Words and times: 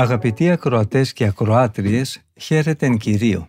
Αγαπητοί 0.00 0.50
ακροατές 0.50 1.12
και 1.12 1.24
ακροάτριες, 1.24 2.20
χαίρετεν 2.36 2.96
Κυρίο. 2.96 3.46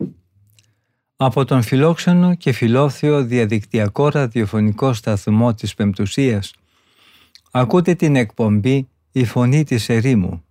Από 1.16 1.46
τον 1.46 1.62
φιλόξενο 1.62 2.36
και 2.36 2.52
φιλόθεο 2.52 3.24
διαδικτυακό 3.24 4.10
ραδιοφωνικό 4.10 4.94
σταθμό 4.94 5.54
της 5.54 5.74
Πεμπτουσίας 5.74 6.54
ακούτε 7.52 7.94
την 7.96 8.16
εκπομπή 8.16 8.88
«Η 9.12 9.26
Φωνή 9.26 9.64
της 9.64 9.90
Ερήμου» 9.90 10.44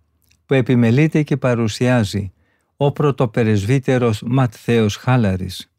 που 0.45 0.53
επιμελείται 0.53 1.23
και 1.23 1.37
παρουσιάζει 1.37 2.31
ο 2.77 2.91
πρωτοπερεσβύτερος 2.91 4.21
Ματθαίος 4.25 4.95
Χάλαρης. 4.95 5.71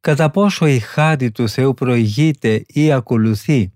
Κατά 0.00 0.30
πόσο 0.30 0.66
η 0.66 0.78
χάρη 0.78 1.30
του 1.30 1.48
Θεού 1.48 1.74
προηγείται 1.74 2.64
ή 2.66 2.92
ακολουθεί 2.92 3.72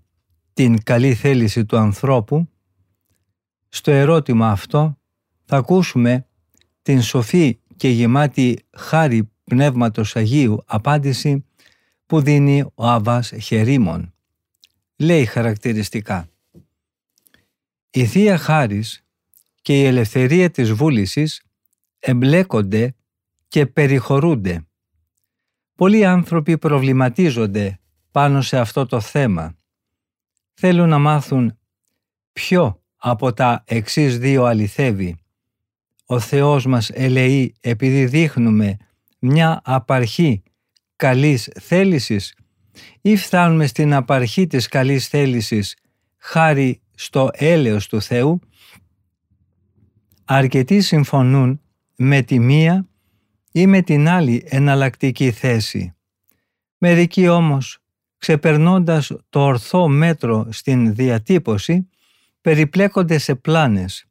την 0.53 0.83
καλή 0.83 1.13
θέληση 1.13 1.65
του 1.65 1.77
ανθρώπου, 1.77 2.47
στο 3.75 3.91
ερώτημα 3.91 4.49
αυτό 4.49 4.97
θα 5.45 5.57
ακούσουμε 5.57 6.27
την 6.81 7.01
σοφή 7.01 7.59
και 7.75 7.89
γεμάτη 7.89 8.65
χάρη 8.71 9.31
Πνεύματος 9.43 10.15
Αγίου 10.15 10.63
απάντηση 10.65 11.45
που 12.05 12.21
δίνει 12.21 12.61
ο 12.75 12.87
Αβάς 12.87 13.33
Χερίμων. 13.41 14.13
Λέει 14.95 15.25
χαρακτηριστικά 15.25 16.29
«Η 17.89 18.05
Θεία 18.05 18.37
Χάρις 18.37 19.05
και 19.61 19.79
η 19.79 19.85
ελευθερία 19.85 20.51
της 20.51 20.71
βούλησης 20.71 21.43
εμπλέκονται 21.99 22.95
και 23.47 23.65
περιχωρούνται. 23.65 24.67
Πολλοί 25.75 26.05
άνθρωποι 26.05 26.57
προβληματίζονται 26.57 27.79
πάνω 28.11 28.41
σε 28.41 28.57
αυτό 28.57 28.85
το 28.85 28.99
θέμα. 28.99 29.55
Θέλουν 30.53 30.89
να 30.89 30.97
μάθουν 30.97 31.57
ποιο 32.33 32.82
από 33.05 33.33
τα 33.33 33.63
εξής 33.67 34.17
δύο 34.17 34.43
αληθεύει. 34.43 35.15
Ο 36.05 36.19
Θεός 36.19 36.65
μας 36.65 36.89
ελεεί 36.89 37.55
επειδή 37.61 38.05
δείχνουμε 38.05 38.77
μια 39.19 39.61
απαρχή 39.63 40.43
καλής 40.95 41.49
θέλησης 41.61 42.35
ή 43.01 43.15
φτάνουμε 43.15 43.67
στην 43.67 43.93
απαρχή 43.93 44.47
της 44.47 44.67
καλής 44.67 45.07
θέλησης 45.07 45.75
χάρη 46.17 46.81
στο 46.95 47.29
έλεος 47.33 47.87
του 47.87 48.01
Θεού 48.01 48.39
Αρκετοί 50.25 50.81
συμφωνούν 50.81 51.61
με 51.95 52.21
τη 52.21 52.39
μία 52.39 52.87
ή 53.51 53.67
με 53.67 53.81
την 53.81 54.07
άλλη 54.07 54.43
εναλλακτική 54.45 55.31
θέση. 55.31 55.95
Μερικοί 56.77 57.27
όμως, 57.27 57.77
ξεπερνώντας 58.17 59.11
το 59.29 59.39
ορθό 59.39 59.87
μέτρο 59.87 60.47
στην 60.51 60.95
διατύπωση, 60.95 61.89
περιπλέκονται 62.43 63.17
σε 63.17 63.35
πλάνες, 63.35 64.05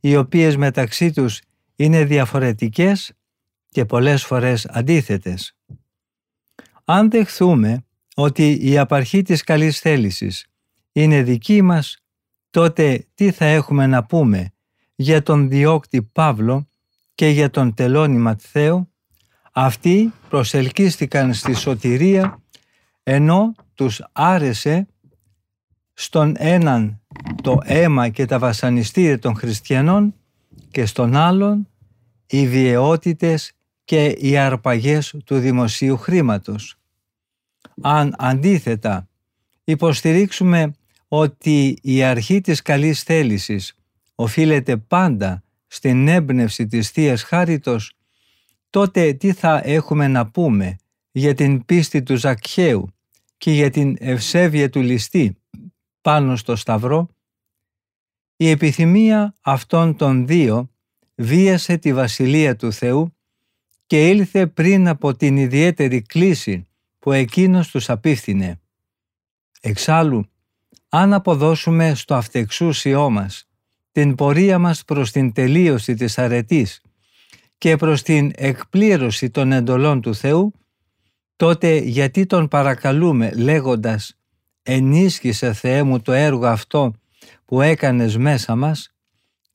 οι 0.00 0.16
οποίες 0.16 0.56
μεταξύ 0.56 1.10
τους 1.10 1.40
είναι 1.76 2.04
διαφορετικές 2.04 3.12
και 3.68 3.84
πολλές 3.84 4.24
φορές 4.24 4.66
αντίθετες. 4.66 5.56
Αν 6.84 7.10
δεχθούμε 7.10 7.84
ότι 8.14 8.70
η 8.70 8.78
απαρχή 8.78 9.22
της 9.22 9.42
καλής 9.42 9.78
θέλησης 9.78 10.46
είναι 10.92 11.22
δική 11.22 11.62
μας, 11.62 11.96
τότε 12.50 13.06
τι 13.14 13.30
θα 13.30 13.44
έχουμε 13.44 13.86
να 13.86 14.04
πούμε 14.04 14.52
για 14.94 15.22
τον 15.22 15.48
διώκτη 15.48 16.02
Παύλο 16.02 16.68
και 17.14 17.28
για 17.28 17.50
τον 17.50 17.74
τελώνη 17.74 18.18
Ματθαίο, 18.18 18.90
αυτοί 19.52 20.12
προσελκύστηκαν 20.28 21.34
στη 21.34 21.54
σωτηρία 21.54 22.42
ενώ 23.02 23.54
τους 23.74 24.02
άρεσε 24.12 24.86
στον 25.92 26.34
έναν 26.38 27.01
το 27.42 27.58
αίμα 27.64 28.08
και 28.08 28.24
τα 28.24 28.38
βασανιστήρια 28.38 29.18
των 29.18 29.36
χριστιανών 29.36 30.14
και 30.70 30.86
στον 30.86 31.16
άλλον 31.16 31.68
οι 32.26 32.48
βιαιότητες 32.48 33.52
και 33.84 34.06
οι 34.06 34.36
αρπαγές 34.36 35.14
του 35.24 35.38
δημοσίου 35.38 35.96
χρήματος. 35.96 36.76
Αν 37.80 38.14
αντίθετα 38.18 39.08
υποστηρίξουμε 39.64 40.72
ότι 41.08 41.78
η 41.82 42.02
αρχή 42.02 42.40
της 42.40 42.62
καλής 42.62 43.02
θέλησης 43.02 43.74
οφείλεται 44.14 44.76
πάντα 44.76 45.42
στην 45.66 46.08
έμπνευση 46.08 46.66
της 46.66 46.90
θείας 46.90 47.22
Χάριτος, 47.22 47.92
τότε 48.70 49.12
τι 49.12 49.32
θα 49.32 49.60
έχουμε 49.64 50.08
να 50.08 50.26
πούμε 50.26 50.76
για 51.12 51.34
την 51.34 51.64
πίστη 51.64 52.02
του 52.02 52.16
Ζακχαίου 52.16 52.94
και 53.38 53.50
για 53.50 53.70
την 53.70 53.96
ευσέβεια 53.98 54.70
του 54.70 54.80
ληστή; 54.80 55.36
Πάνω 56.02 56.36
στο 56.36 56.56
Σταυρό. 56.56 57.08
Η 58.36 58.50
επιθυμία 58.50 59.34
αυτών 59.40 59.96
των 59.96 60.26
δύο 60.26 60.70
βίασε 61.14 61.76
τη 61.76 61.92
Βασιλεία 61.92 62.56
του 62.56 62.72
Θεού 62.72 63.16
και 63.86 64.08
ήλθε 64.08 64.46
πριν 64.46 64.88
από 64.88 65.16
την 65.16 65.36
ιδιαίτερη 65.36 66.02
κλίση 66.02 66.66
που 66.98 67.12
εκείνος 67.12 67.68
τους 67.68 67.90
απίφθινε. 67.90 68.60
Εξάλλου, 69.60 70.24
αν 70.88 71.12
αποδώσουμε 71.12 71.94
στο 71.94 72.14
αυτεξούσιό 72.14 73.10
μας 73.10 73.48
την 73.92 74.14
πορεία 74.14 74.58
μας 74.58 74.84
προς 74.84 75.10
την 75.10 75.32
τελείωση 75.32 75.94
της 75.94 76.18
αρετής 76.18 76.80
και 77.58 77.76
προς 77.76 78.02
την 78.02 78.32
εκπλήρωση 78.34 79.30
των 79.30 79.52
εντολών 79.52 80.00
του 80.00 80.14
Θεού, 80.14 80.52
τότε 81.36 81.76
γιατί 81.76 82.26
τον 82.26 82.48
παρακαλούμε 82.48 83.32
λέγοντας 83.34 84.16
«Ενίσχυσε 84.62 85.52
Θεέ 85.52 85.82
μου 85.82 86.00
το 86.00 86.12
έργο 86.12 86.46
αυτό 86.46 86.92
που 87.44 87.60
έκανες 87.60 88.16
μέσα 88.16 88.56
μας» 88.56 88.92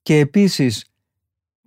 και 0.01 0.18
επίσης 0.18 0.85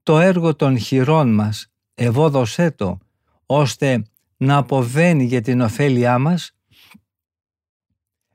το 0.03 0.19
έργο 0.19 0.55
των 0.55 0.79
χειρών 0.79 1.35
μας. 1.35 1.73
Ευόδωσέ 1.95 2.71
το 2.71 2.99
ώστε 3.47 4.05
να 4.37 4.57
αποβαίνει 4.57 5.25
για 5.25 5.41
την 5.41 5.61
ωφέλειά 5.61 6.19
μας, 6.19 6.57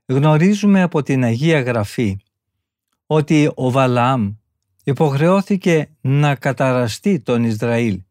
γνωρίζουμε 0.06 0.82
από 0.82 1.04
την 1.04 1.24
Αγία 1.24 1.62
Γραφή 1.62 2.18
ότι 3.06 3.52
ο 3.56 3.72
Βαλάμ 3.72 4.34
υποχρεώθηκε 4.84 5.90
να 6.02 6.36
καταραστεί 6.36 7.20
τον 7.20 7.44
Ισραήλ, 7.44 8.02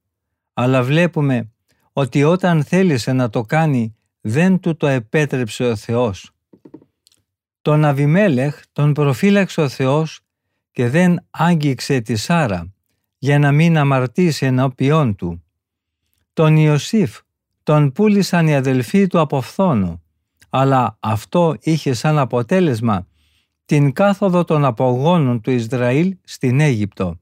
αλλά 0.53 0.83
βλέπουμε 0.83 1.53
ότι 1.93 2.25
όταν 2.25 2.65
θέλησε 2.65 3.13
να 3.13 3.31
το 3.31 3.43
κάνει 3.43 3.97
δεν 4.21 4.61
του 4.61 4.77
το 4.77 4.87
επέτρεψε 4.87 5.65
ο 5.65 5.77
Θεός. 5.77 6.34
Τον 7.65 7.85
Αβιμέλεχ 7.85 8.61
τον 8.73 8.93
προφύλαξε 8.93 9.61
ο 9.61 9.69
Θεός 9.69 10.21
και 10.71 10.89
δεν 10.89 11.27
άγγιξε 11.31 12.01
τη 12.01 12.17
Σάρα 12.17 12.73
για 13.19 13.39
να 13.39 13.53
μην 13.53 13.79
αμαρτήσει 13.79 14.47
ενώπιόν 14.47 15.15
του. 15.15 15.45
Τον 16.33 16.57
Ιωσήφ 16.57 17.19
τον 17.63 17.93
πούλησαν 17.93 18.47
οι 18.47 18.55
αδελφοί 18.55 19.07
του 19.07 19.21
από 19.21 19.41
φθόνο, 19.41 20.03
αλλά 20.51 20.97
αυτό 21.01 21.57
είχε 21.61 21.93
σαν 21.93 22.19
αποτέλεσμα 22.19 23.07
την 23.65 23.93
κάθοδο 23.93 24.45
των 24.45 24.65
απογόνων 24.65 25.41
του 25.41 25.51
Ισραήλ 25.51 26.17
στην 26.25 26.61
Αίγυπτο. 26.61 27.19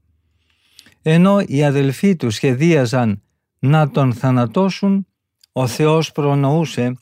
Ενώ 1.03 1.41
οι 1.47 1.65
αδελφοί 1.65 2.17
του 2.17 2.31
σχεδίαζαν 2.31 3.23
να 3.59 3.91
τον 3.91 4.13
θανατώσουν, 4.13 5.07
ο 5.53 5.67
Θεός 5.67 6.13
προνοούσε 6.13 6.97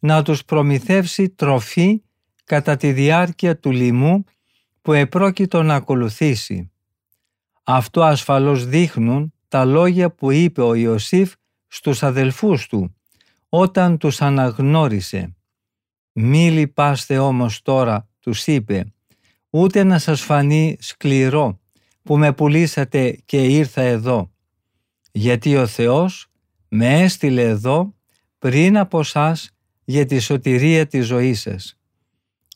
να 0.00 0.22
τους 0.22 0.44
προμηθεύσει 0.44 1.28
τροφή 1.28 2.00
κατά 2.46 2.76
τη 2.76 2.92
διάρκεια 2.92 3.58
του 3.58 3.70
λοιμού 3.70 4.24
που 4.82 4.92
επρόκειτο 4.92 5.62
να 5.62 5.74
ακολουθήσει. 5.74 6.70
Αυτό 7.64 8.02
ασφαλώς 8.02 8.66
δείχνουν 8.66 9.32
τα 9.48 9.64
λόγια 9.64 10.10
που 10.10 10.30
είπε 10.30 10.62
ο 10.62 10.74
Ιωσήφ 10.74 11.32
στους 11.66 12.02
αδελφούς 12.02 12.66
του 12.66 12.96
όταν 13.48 13.98
τους 13.98 14.22
αναγνώρισε. 14.22 15.36
«Μη 16.12 16.50
λυπάστε 16.50 17.18
όμως 17.18 17.62
τώρα 17.62 18.08
τους 18.20 18.46
είπε 18.46 18.94
«Ούτε 19.50 19.82
να 19.82 19.98
σας 19.98 20.20
φανεί 20.20 20.76
σκληρό 20.80 21.60
που 22.02 22.18
με 22.18 22.32
πουλήσατε 22.32 23.18
και 23.24 23.44
ήρθα 23.44 23.82
εδώ, 23.82 24.32
γιατί 25.12 25.56
ο 25.56 25.66
Θεός 25.66 26.26
με 26.68 27.02
έστειλε 27.02 27.42
εδώ 27.42 27.94
πριν 28.38 28.78
από 28.78 29.02
σας 29.02 29.50
για 29.84 30.06
τη 30.06 30.18
σωτηρία 30.18 30.86
της 30.86 31.06
ζωής 31.06 31.40
σας». 31.40 31.75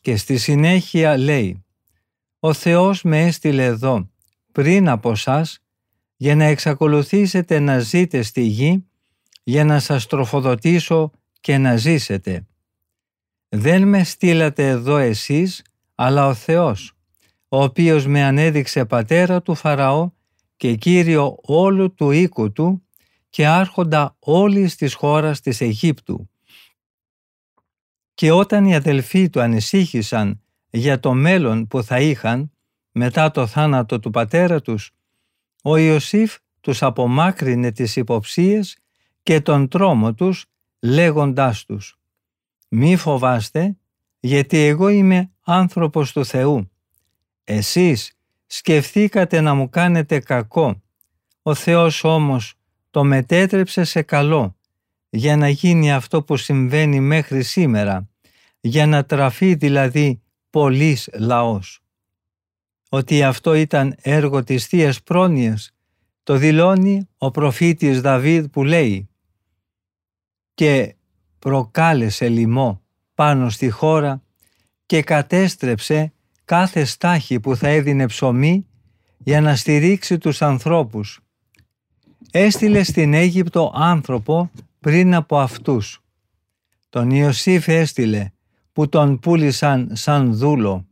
Και 0.01 0.15
στη 0.15 0.37
συνέχεια 0.37 1.17
λέει 1.17 1.65
«Ο 2.39 2.53
Θεός 2.53 3.03
με 3.03 3.25
έστειλε 3.25 3.65
εδώ 3.65 4.09
πριν 4.51 4.89
από 4.89 5.15
σας 5.15 5.59
για 6.15 6.35
να 6.35 6.43
εξακολουθήσετε 6.43 7.59
να 7.59 7.79
ζείτε 7.79 8.21
στη 8.21 8.41
γη 8.41 8.85
για 9.43 9.63
να 9.65 9.79
σας 9.79 10.07
τροφοδοτήσω 10.07 11.11
και 11.39 11.57
να 11.57 11.75
ζήσετε. 11.75 12.47
Δεν 13.49 13.87
με 13.87 14.03
στείλατε 14.03 14.67
εδώ 14.67 14.97
εσείς, 14.97 15.63
αλλά 15.95 16.27
ο 16.27 16.33
Θεός, 16.33 16.93
ο 17.47 17.63
οποίος 17.63 18.07
με 18.07 18.23
ανέδειξε 18.23 18.85
πατέρα 18.85 19.41
του 19.41 19.55
Φαραώ 19.55 20.11
και 20.57 20.75
κύριο 20.75 21.37
όλου 21.41 21.93
του 21.93 22.11
οίκου 22.11 22.51
του 22.51 22.85
και 23.29 23.47
άρχοντα 23.47 24.15
όλης 24.19 24.75
της 24.75 24.93
χώρας 24.93 25.39
της 25.41 25.61
Αιγύπτου. 25.61 26.29
Και 28.21 28.31
όταν 28.31 28.65
οι 28.65 28.75
αδελφοί 28.75 29.29
του 29.29 29.41
ανησύχησαν 29.41 30.41
για 30.69 30.99
το 30.99 31.13
μέλλον 31.13 31.67
που 31.67 31.83
θα 31.83 31.99
είχαν 31.99 32.51
μετά 32.91 33.31
το 33.31 33.47
θάνατο 33.47 33.99
του 33.99 34.09
πατέρα 34.09 34.61
τους, 34.61 34.91
ο 35.63 35.77
Ιωσήφ 35.77 36.35
τους 36.59 36.83
απομάκρυνε 36.83 37.71
τις 37.71 37.95
υποψίες 37.95 38.77
και 39.23 39.41
τον 39.41 39.67
τρόμο 39.67 40.13
τους 40.13 40.45
λέγοντάς 40.79 41.65
τους 41.65 41.99
«Μη 42.67 42.95
φοβάστε, 42.95 43.77
γιατί 44.19 44.57
εγώ 44.57 44.87
είμαι 44.87 45.31
άνθρωπος 45.41 46.11
του 46.11 46.25
Θεού. 46.25 46.71
Εσείς 47.43 48.17
σκεφτήκατε 48.45 49.41
να 49.41 49.53
μου 49.53 49.69
κάνετε 49.69 50.19
κακό. 50.19 50.81
Ο 51.41 51.53
Θεός 51.53 52.03
όμως 52.03 52.53
το 52.89 53.03
μετέτρεψε 53.03 53.83
σε 53.83 54.01
καλό, 54.01 54.55
για 55.09 55.37
να 55.37 55.49
γίνει 55.49 55.93
αυτό 55.93 56.23
που 56.23 56.37
συμβαίνει 56.37 56.99
μέχρι 56.99 57.43
σήμερα, 57.43 58.09
για 58.61 58.87
να 58.87 59.05
τραφεί 59.05 59.55
δηλαδή 59.55 60.21
πολλής 60.49 61.09
λαός. 61.13 61.79
Ότι 62.89 63.23
αυτό 63.23 63.53
ήταν 63.53 63.95
έργο 64.01 64.43
της 64.43 64.65
Θείας 64.65 65.01
Πρόνοιας, 65.03 65.71
το 66.23 66.37
δηλώνει 66.37 67.07
ο 67.17 67.31
προφήτης 67.31 68.01
Δαβίδ 68.01 68.45
που 68.45 68.63
λέει 68.63 69.09
«Και 70.53 70.95
προκάλεσε 71.39 72.29
λοιμό 72.29 72.81
πάνω 73.15 73.49
στη 73.49 73.69
χώρα 73.69 74.21
και 74.85 75.01
κατέστρεψε 75.01 76.13
κάθε 76.45 76.83
στάχη 76.83 77.39
που 77.39 77.55
θα 77.55 77.67
έδινε 77.67 78.05
ψωμί 78.05 78.65
για 79.17 79.41
να 79.41 79.55
στηρίξει 79.55 80.17
τους 80.17 80.41
ανθρώπους. 80.41 81.19
Έστειλε 82.31 82.83
στην 82.83 83.13
Αίγυπτο 83.13 83.71
άνθρωπο 83.75 84.51
πριν 84.79 85.15
από 85.15 85.39
αυτούς. 85.39 86.03
Τον 86.89 87.09
Ιωσήφ 87.09 87.67
έστειλε 87.67 88.31
που 88.73 88.89
τον 88.89 89.19
πούλησαν 89.19 89.89
σαν 89.93 90.33
δούλο. 90.33 90.85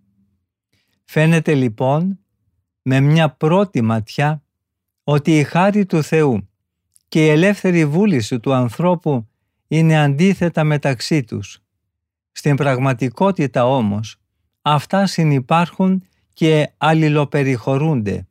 Φαίνεται 1.06 1.54
λοιπόν 1.54 2.20
με 2.82 3.00
μια 3.00 3.30
πρώτη 3.30 3.82
ματιά 3.82 4.44
ότι 5.04 5.38
η 5.38 5.44
χάρη 5.44 5.86
του 5.86 6.04
Θεού 6.04 6.50
και 7.08 7.26
η 7.26 7.30
ελεύθερη 7.30 7.86
βούληση 7.86 8.40
του 8.40 8.54
ανθρώπου 8.54 9.28
είναι 9.68 10.00
αντίθετα 10.00 10.64
μεταξύ 10.64 11.24
τους. 11.24 11.60
Στην 12.32 12.56
πραγματικότητα 12.56 13.66
όμως, 13.66 14.18
αυτά 14.62 15.06
συνυπάρχουν 15.06 16.04
και 16.34 16.72
αλληλοπεριχωρούνται. 16.78 18.28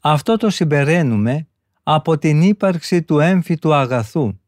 Αυτό 0.00 0.36
το 0.36 0.50
συμπεραίνουμε 0.50 1.46
από 1.82 2.18
την 2.18 2.42
ύπαρξη 2.42 3.02
του 3.02 3.18
έμφυτου 3.18 3.74
αγαθού. 3.74 4.38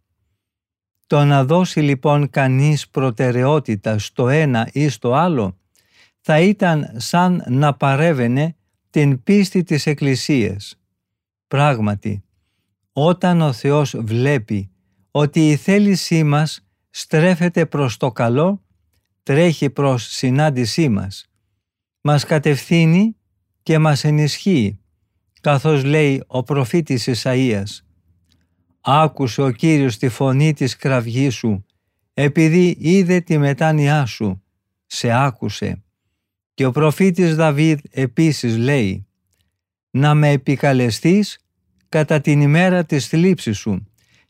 Το 1.10 1.24
να 1.24 1.44
δώσει 1.44 1.80
λοιπόν 1.80 2.30
κανείς 2.30 2.88
προτεραιότητα 2.88 3.98
στο 3.98 4.28
ένα 4.28 4.68
ή 4.72 4.88
στο 4.88 5.14
άλλο 5.14 5.56
θα 6.20 6.40
ήταν 6.40 6.92
σαν 6.96 7.44
να 7.48 7.74
παρέβαινε 7.74 8.56
την 8.90 9.22
πίστη 9.22 9.62
της 9.62 9.86
Εκκλησίας. 9.86 10.80
Πράγματι, 11.48 12.24
όταν 12.92 13.40
ο 13.40 13.52
Θεός 13.52 13.94
βλέπει 13.98 14.70
ότι 15.10 15.50
η 15.50 15.56
θέλησή 15.56 16.24
μας 16.24 16.66
στρέφεται 16.90 17.66
προς 17.66 17.96
το 17.96 18.12
καλό, 18.12 18.62
τρέχει 19.22 19.70
προς 19.70 20.06
συνάντησή 20.06 20.88
μας. 20.88 21.30
Μας 22.00 22.24
κατευθύνει 22.24 23.16
και 23.62 23.78
μας 23.78 24.04
ενισχύει, 24.04 24.78
καθώς 25.40 25.84
λέει 25.84 26.22
ο 26.26 26.42
προφήτης 26.42 27.08
Ισαΐας. 27.08 27.89
«Άκουσε 28.80 29.42
ο 29.42 29.50
Κύριος 29.50 29.96
τη 29.96 30.08
φωνή 30.08 30.52
της 30.52 30.76
κραυγής 30.76 31.34
σου, 31.34 31.64
επειδή 32.14 32.76
είδε 32.78 33.20
τη 33.20 33.38
μετάνοιά 33.38 34.04
σου, 34.06 34.42
σε 34.86 35.10
άκουσε». 35.10 35.82
Και 36.54 36.66
ο 36.66 36.70
προφήτης 36.70 37.34
Δαβίδ 37.34 37.78
επίσης 37.90 38.56
λέει 38.56 39.06
«Να 39.90 40.14
με 40.14 40.28
επικαλεστείς 40.28 41.38
κατά 41.88 42.20
την 42.20 42.40
ημέρα 42.40 42.84
της 42.84 43.06
θλίψης 43.08 43.58
σου 43.58 43.86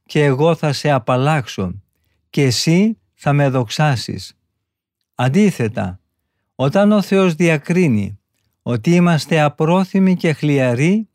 και 0.06 0.24
εγώ 0.24 0.54
θα 0.54 0.72
σε 0.72 0.90
απαλλάξω 0.90 1.82
και 2.30 2.42
εσύ 2.42 2.98
θα 3.14 3.32
με 3.32 3.48
δοξάσεις». 3.48 4.34
Αντίθετα, 5.14 6.00
όταν 6.54 6.92
ο 6.92 7.02
Θεός 7.02 7.34
διακρίνει 7.34 8.18
ότι 8.62 8.94
είμαστε 8.94 9.40
απρόθυμοι 9.40 10.16
και 10.16 10.32
χλιαροί, 10.32 11.08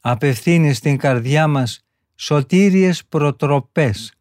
απευθύνει 0.00 0.72
στην 0.72 0.96
καρδιά 0.96 1.46
μας 1.46 1.85
σωτήριες 2.16 3.04
προτροπές 3.04 4.14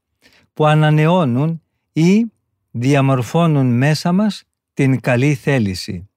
που 0.53 0.65
ανανεώνουν 0.65 1.61
ή 1.93 2.31
διαμορφώνουν 2.71 3.77
μέσα 3.77 4.11
μας 4.11 4.43
την 4.73 4.99
καλή 4.99 5.33
θέληση. 5.33 6.09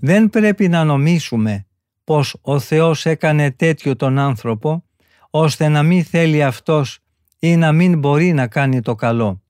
Δεν 0.00 0.30
πρέπει 0.30 0.68
να 0.68 0.84
νομίσουμε 0.84 1.66
πως 2.04 2.36
ο 2.40 2.58
Θεός 2.58 3.06
έκανε 3.06 3.50
τέτοιο 3.50 3.96
τον 3.96 4.18
άνθρωπο 4.18 4.84
ώστε 5.30 5.68
να 5.68 5.82
μην 5.82 6.04
θέλει 6.04 6.42
αυτός 6.42 6.98
ή 7.38 7.56
να 7.56 7.72
μην 7.72 7.98
μπορεί 7.98 8.32
να 8.32 8.46
κάνει 8.46 8.80
το 8.80 8.94
καλό. 8.94 9.42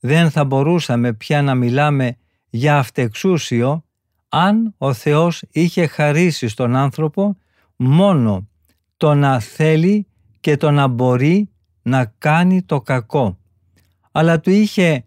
Δεν 0.00 0.30
θα 0.30 0.44
μπορούσαμε 0.44 1.12
πια 1.12 1.42
να 1.42 1.54
μιλάμε 1.54 2.16
για 2.50 2.78
αυτεξούσιο 2.78 3.84
αν 4.28 4.74
ο 4.78 4.92
Θεός 4.92 5.42
είχε 5.50 5.86
χαρίσει 5.86 6.48
στον 6.48 6.76
άνθρωπο 6.76 7.36
μόνο 7.76 8.48
το 9.02 9.14
να 9.14 9.40
θέλει 9.40 10.06
και 10.40 10.56
το 10.56 10.70
να 10.70 10.86
μπορεί 10.86 11.50
να 11.82 12.04
κάνει 12.18 12.62
το 12.62 12.80
κακό, 12.80 13.38
αλλά 14.12 14.40
του 14.40 14.50
είχε 14.50 15.04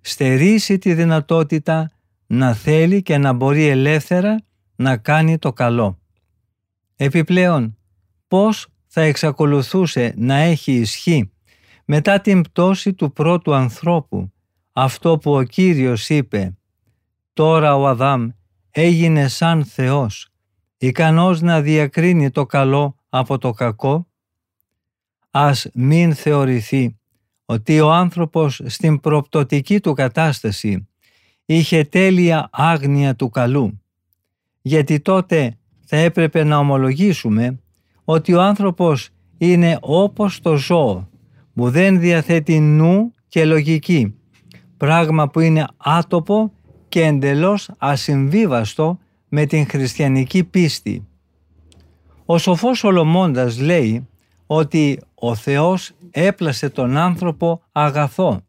στερήσει 0.00 0.78
τη 0.78 0.94
δυνατότητα 0.94 1.90
να 2.26 2.54
θέλει 2.54 3.02
και 3.02 3.18
να 3.18 3.32
μπορεί 3.32 3.66
ελεύθερα 3.66 4.42
να 4.76 4.96
κάνει 4.96 5.38
το 5.38 5.52
καλό. 5.52 5.98
Επιπλέον, 6.96 7.76
πώς 8.28 8.68
θα 8.86 9.00
εξακολουθούσε 9.00 10.14
να 10.16 10.34
έχει 10.34 10.72
ισχύ 10.72 11.30
μετά 11.84 12.20
την 12.20 12.42
πτώση 12.42 12.94
του 12.94 13.12
πρώτου 13.12 13.54
ανθρώπου, 13.54 14.32
αυτό 14.72 15.18
που 15.18 15.34
ο 15.34 15.42
Κύριος 15.42 16.08
είπε 16.08 16.56
«Τώρα 17.32 17.76
ο 17.76 17.86
Αδάμ 17.86 18.28
έγινε 18.70 19.28
σαν 19.28 19.64
Θεός, 19.64 20.28
ικανός 20.78 21.40
να 21.40 21.60
διακρίνει 21.60 22.30
το 22.30 22.46
καλό 22.46 22.94
από 23.10 23.38
το 23.38 23.50
κακό». 23.50 24.06
Ας 25.30 25.68
μην 25.74 26.14
θεωρηθεί 26.14 26.98
ότι 27.44 27.80
ο 27.80 27.92
άνθρωπος 27.92 28.60
στην 28.66 29.00
προπτωτική 29.00 29.80
του 29.80 29.92
κατάσταση 29.92 30.88
είχε 31.44 31.84
τέλεια 31.84 32.48
άγνοια 32.52 33.14
του 33.14 33.28
καλού, 33.28 33.80
γιατί 34.62 35.00
τότε 35.00 35.58
θα 35.86 35.96
έπρεπε 35.96 36.44
να 36.44 36.58
ομολογήσουμε 36.58 37.60
ότι 38.04 38.34
ο 38.34 38.40
άνθρωπος 38.42 39.08
είναι 39.38 39.78
όπως 39.80 40.40
το 40.40 40.56
ζώο 40.56 41.08
που 41.54 41.70
δεν 41.70 42.00
διαθέτει 42.00 42.60
νου 42.60 43.12
και 43.28 43.44
λογική, 43.44 44.14
πράγμα 44.76 45.28
που 45.28 45.40
είναι 45.40 45.66
άτοπο 45.76 46.52
και 46.88 47.04
εντελώς 47.04 47.70
ασυμβίβαστο 47.78 48.98
με 49.28 49.46
την 49.46 49.66
χριστιανική 49.66 50.44
πίστη. 50.44 51.08
Ο 52.30 52.38
σοφός 52.38 52.78
Σολομώντας 52.78 53.58
λέει 53.58 54.08
ότι 54.46 55.00
ο 55.14 55.34
Θεός 55.34 55.92
έπλασε 56.10 56.68
τον 56.68 56.96
άνθρωπο 56.96 57.62
αγαθό, 57.72 58.40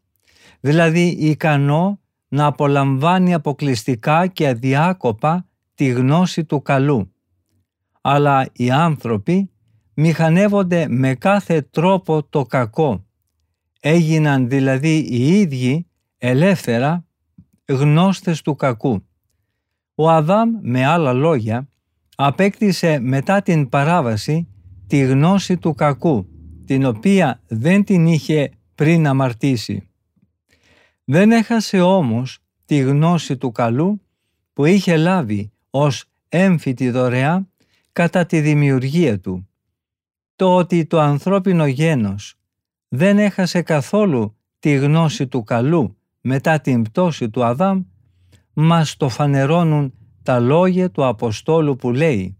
δηλαδή 0.60 1.06
ικανό 1.06 2.00
να 2.28 2.46
απολαμβάνει 2.46 3.34
αποκλειστικά 3.34 4.26
και 4.26 4.48
αδιάκοπα 4.48 5.46
τη 5.74 5.86
γνώση 5.86 6.44
του 6.44 6.62
καλού. 6.62 7.12
Αλλά 8.00 8.48
οι 8.52 8.70
άνθρωποι 8.70 9.50
μηχανεύονται 9.94 10.86
με 10.88 11.14
κάθε 11.14 11.62
τρόπο 11.62 12.22
το 12.22 12.44
κακό. 12.44 13.04
Έγιναν 13.80 14.48
δηλαδή 14.48 14.98
οι 14.98 15.38
ίδιοι 15.38 15.86
ελεύθερα 16.18 17.04
γνώστες 17.68 18.42
του 18.42 18.56
κακού. 18.56 19.06
Ο 19.94 20.10
Αδάμ 20.10 20.50
με 20.60 20.86
άλλα 20.86 21.12
λόγια 21.12 21.66
απέκτησε 22.26 22.98
μετά 23.00 23.42
την 23.42 23.68
παράβαση 23.68 24.48
τη 24.86 24.98
γνώση 24.98 25.56
του 25.56 25.74
κακού, 25.74 26.26
την 26.64 26.84
οποία 26.84 27.40
δεν 27.46 27.84
την 27.84 28.06
είχε 28.06 28.50
πριν 28.74 29.06
αμαρτήσει. 29.06 29.88
Δεν 31.04 31.32
έχασε 31.32 31.80
όμως 31.80 32.38
τη 32.64 32.78
γνώση 32.78 33.36
του 33.36 33.52
καλού 33.52 34.00
που 34.52 34.64
είχε 34.64 34.96
λάβει 34.96 35.52
ως 35.70 36.04
έμφυτη 36.28 36.90
δωρεά 36.90 37.48
κατά 37.92 38.26
τη 38.26 38.40
δημιουργία 38.40 39.20
του. 39.20 39.48
Το 40.36 40.56
ότι 40.56 40.86
το 40.86 41.00
ανθρώπινο 41.00 41.66
γένος 41.66 42.34
δεν 42.88 43.18
έχασε 43.18 43.62
καθόλου 43.62 44.36
τη 44.58 44.74
γνώση 44.74 45.26
του 45.26 45.42
καλού 45.42 45.96
μετά 46.20 46.60
την 46.60 46.82
πτώση 46.82 47.30
του 47.30 47.44
Αδάμ, 47.44 47.82
μας 48.52 48.96
το 48.96 49.08
φανερώνουν 49.08 49.94
τα 50.22 50.40
λόγια 50.40 50.90
του 50.90 51.04
Αποστόλου 51.06 51.76
που 51.76 51.90
λέει 51.90 52.36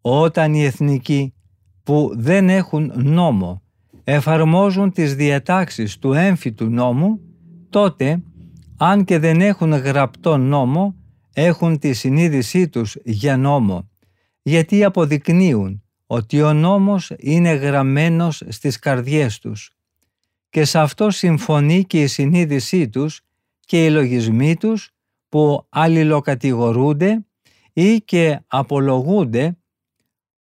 «Όταν 0.00 0.54
οι 0.54 0.64
εθνικοί 0.64 1.34
που 1.82 2.12
δεν 2.16 2.48
έχουν 2.48 2.92
νόμο 2.94 3.62
εφαρμόζουν 4.04 4.92
τις 4.92 5.14
διατάξεις 5.14 5.98
του 5.98 6.12
έμφυτου 6.12 6.66
νόμου, 6.70 7.20
τότε, 7.70 8.22
αν 8.76 9.04
και 9.04 9.18
δεν 9.18 9.40
έχουν 9.40 9.72
γραπτό 9.72 10.36
νόμο, 10.36 10.94
έχουν 11.32 11.78
τη 11.78 11.92
συνείδησή 11.92 12.68
τους 12.68 12.96
για 13.04 13.36
νόμο, 13.36 13.88
γιατί 14.42 14.84
αποδεικνύουν 14.84 15.82
ότι 16.06 16.42
ο 16.42 16.52
νόμος 16.52 17.12
είναι 17.18 17.52
γραμμένος 17.52 18.42
στις 18.48 18.78
καρδιές 18.78 19.38
τους. 19.38 19.72
Και 20.50 20.64
σε 20.64 20.78
αυτό 20.78 21.10
συμφωνεί 21.10 21.84
και 21.84 22.02
η 22.02 22.06
συνείδησή 22.06 22.88
τους 22.88 23.20
και 23.60 23.84
οι 23.84 23.90
λογισμοί 23.90 24.56
τους 24.56 24.90
που 25.28 25.66
αλληλοκατηγορούνται 25.68 27.26
ή 27.72 28.00
και 28.00 28.40
απολογούνται 28.46 29.58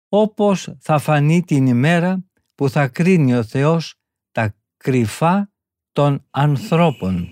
όπως 0.09 0.75
θα 0.81 0.99
φανεί 0.99 1.43
την 1.43 1.66
ημέρα 1.66 2.25
που 2.54 2.69
θα 2.69 2.88
κρίνει 2.88 3.35
ο 3.35 3.43
Θεός 3.43 3.95
τα 4.33 4.54
κρυφά 4.76 5.52
των 5.93 6.26
ανθρώπων. 6.31 7.28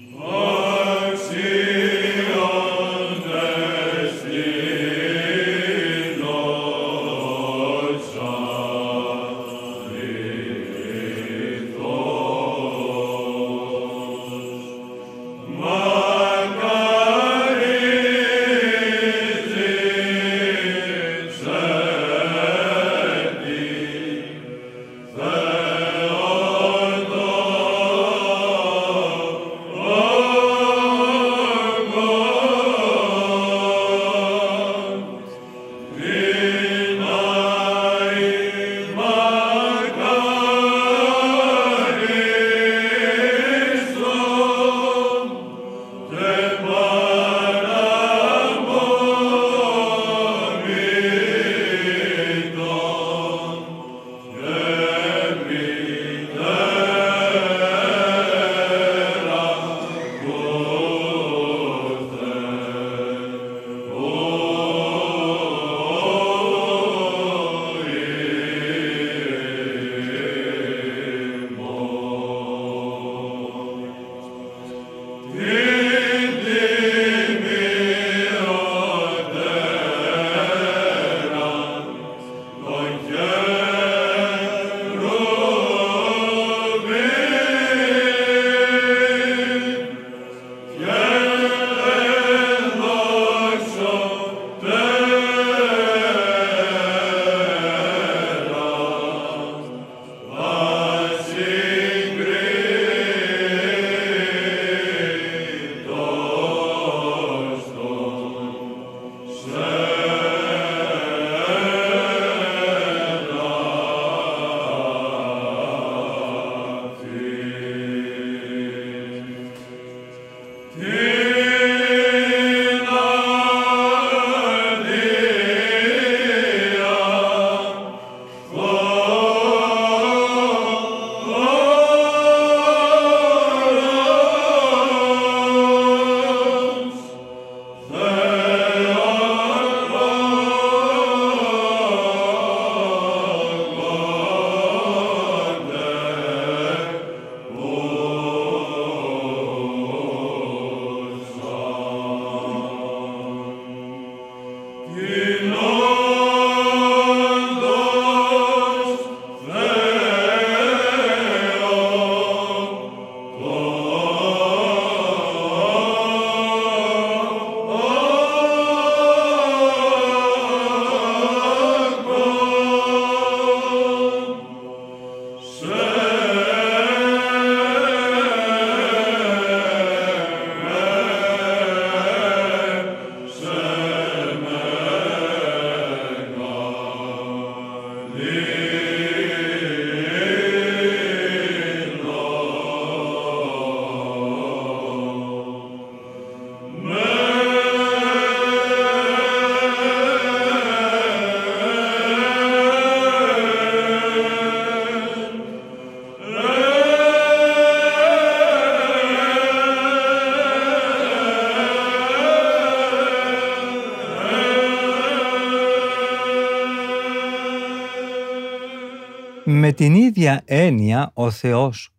Με 219.45 219.73
την 219.73 219.95
ίδια 219.95 220.43
έννοια 220.45 221.11
ο 221.15 221.31
Θεός 221.31 221.95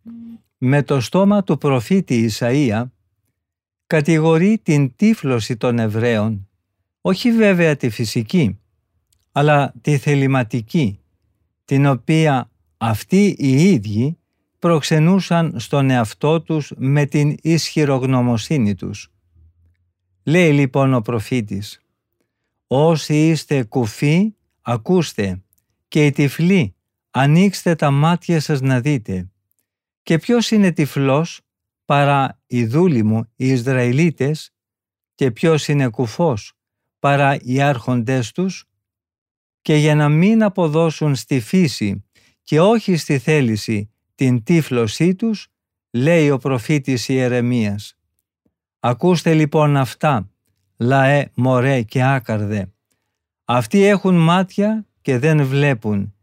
με 0.58 0.84
το 0.84 1.00
στόμα 1.00 1.44
του 1.44 1.58
προφήτη 1.58 2.30
Ισαΐα 2.32 2.84
κατηγορεί 3.88 4.60
την 4.64 4.96
τύφλωση 4.96 5.58
των 5.58 5.80
Εβραίων, 5.80 6.50
όχι 7.02 7.32
βέβαια 7.32 7.76
τη 7.76 7.90
φυσική, 7.90 8.60
αλλά 9.32 9.74
τη 9.82 9.98
θεληματική, 9.98 11.00
την 11.66 11.86
οποία 11.86 12.50
αυτοί 12.78 13.36
οι 13.40 13.70
ίδιοι 13.70 14.18
προξενούσαν 14.60 15.60
στον 15.60 15.90
εαυτό 15.90 16.42
τους 16.42 16.74
με 16.78 17.06
την 17.06 17.38
ισχυρογνωμοσύνη 17.42 18.76
τους. 18.76 19.12
Λέει 20.24 20.52
λοιπόν 20.52 20.94
ο 20.94 21.02
προφήτης 21.02 21.82
Όσοι 22.68 23.30
είστε 23.30 23.64
κουφοί, 23.64 24.34
ακούστε 24.62 25.42
και 25.88 26.06
οι 26.06 26.12
τυφλοί, 26.12 26.76
ανοίξτε 27.16 27.76
τα 27.76 27.92
μάτια 27.92 28.40
σας 28.40 28.62
να 28.62 28.80
δείτε. 28.82 29.32
Και 30.04 30.18
ποιος 30.18 30.52
είναι 30.52 30.72
τυφλός 30.72 31.42
παρά 31.86 32.40
οι 32.48 32.66
δούλοι 32.66 33.04
μου 33.04 33.32
οι 33.36 33.48
Ισραηλίτες 33.48 34.54
και 35.16 35.32
ποιος 35.32 35.68
είναι 35.68 35.88
κουφός 35.90 36.54
παρά 37.00 37.38
οι 37.42 37.62
άρχοντές 37.62 38.32
τους; 38.32 38.66
Και 39.62 39.76
για 39.76 39.96
να 39.96 40.10
μην 40.10 40.44
αποδώσουν 40.44 41.16
στη 41.16 41.40
φύση 41.40 42.06
και 42.44 42.60
όχι 42.62 42.96
στη 42.96 43.18
θέληση 43.18 43.92
την 44.16 44.44
τύφλωσή 44.44 45.16
τους, 45.16 45.48
λέει 45.92 46.30
ο 46.30 46.38
προφήτης 46.38 47.10
Ιερεμίας. 47.10 47.98
Ακούστε 48.80 49.34
λοιπόν 49.34 49.78
αυτά, 49.78 50.30
λαέ, 50.78 51.32
μωρέ 51.36 51.82
και 51.82 52.04
άκαρδε. 52.04 52.74
Αυτοί 53.46 53.84
έχουν 53.84 54.16
μάτια 54.16 54.86
και 55.02 55.20
δεν 55.20 55.46
βλέπουν 55.46 56.14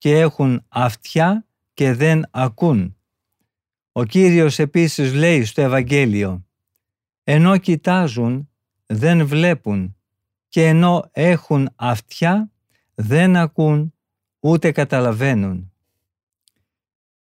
και 0.00 0.18
έχουν 0.18 0.64
αυτιά 0.68 1.46
και 1.74 1.92
δεν 1.92 2.24
ακούν. 2.30 2.96
Ο 3.92 4.04
Κύριος 4.04 4.58
επίσης 4.58 5.14
λέει 5.14 5.44
στο 5.44 5.60
Ευαγγέλιο 5.60 6.46
«Ενώ 7.24 7.56
κοιτάζουν 7.56 8.50
δεν 8.86 9.26
βλέπουν 9.26 9.96
και 10.48 10.66
ενώ 10.66 11.08
έχουν 11.12 11.70
αυτιά 11.76 12.52
δεν 12.94 13.36
ακούν 13.36 13.94
ούτε 14.40 14.72
καταλαβαίνουν». 14.72 15.72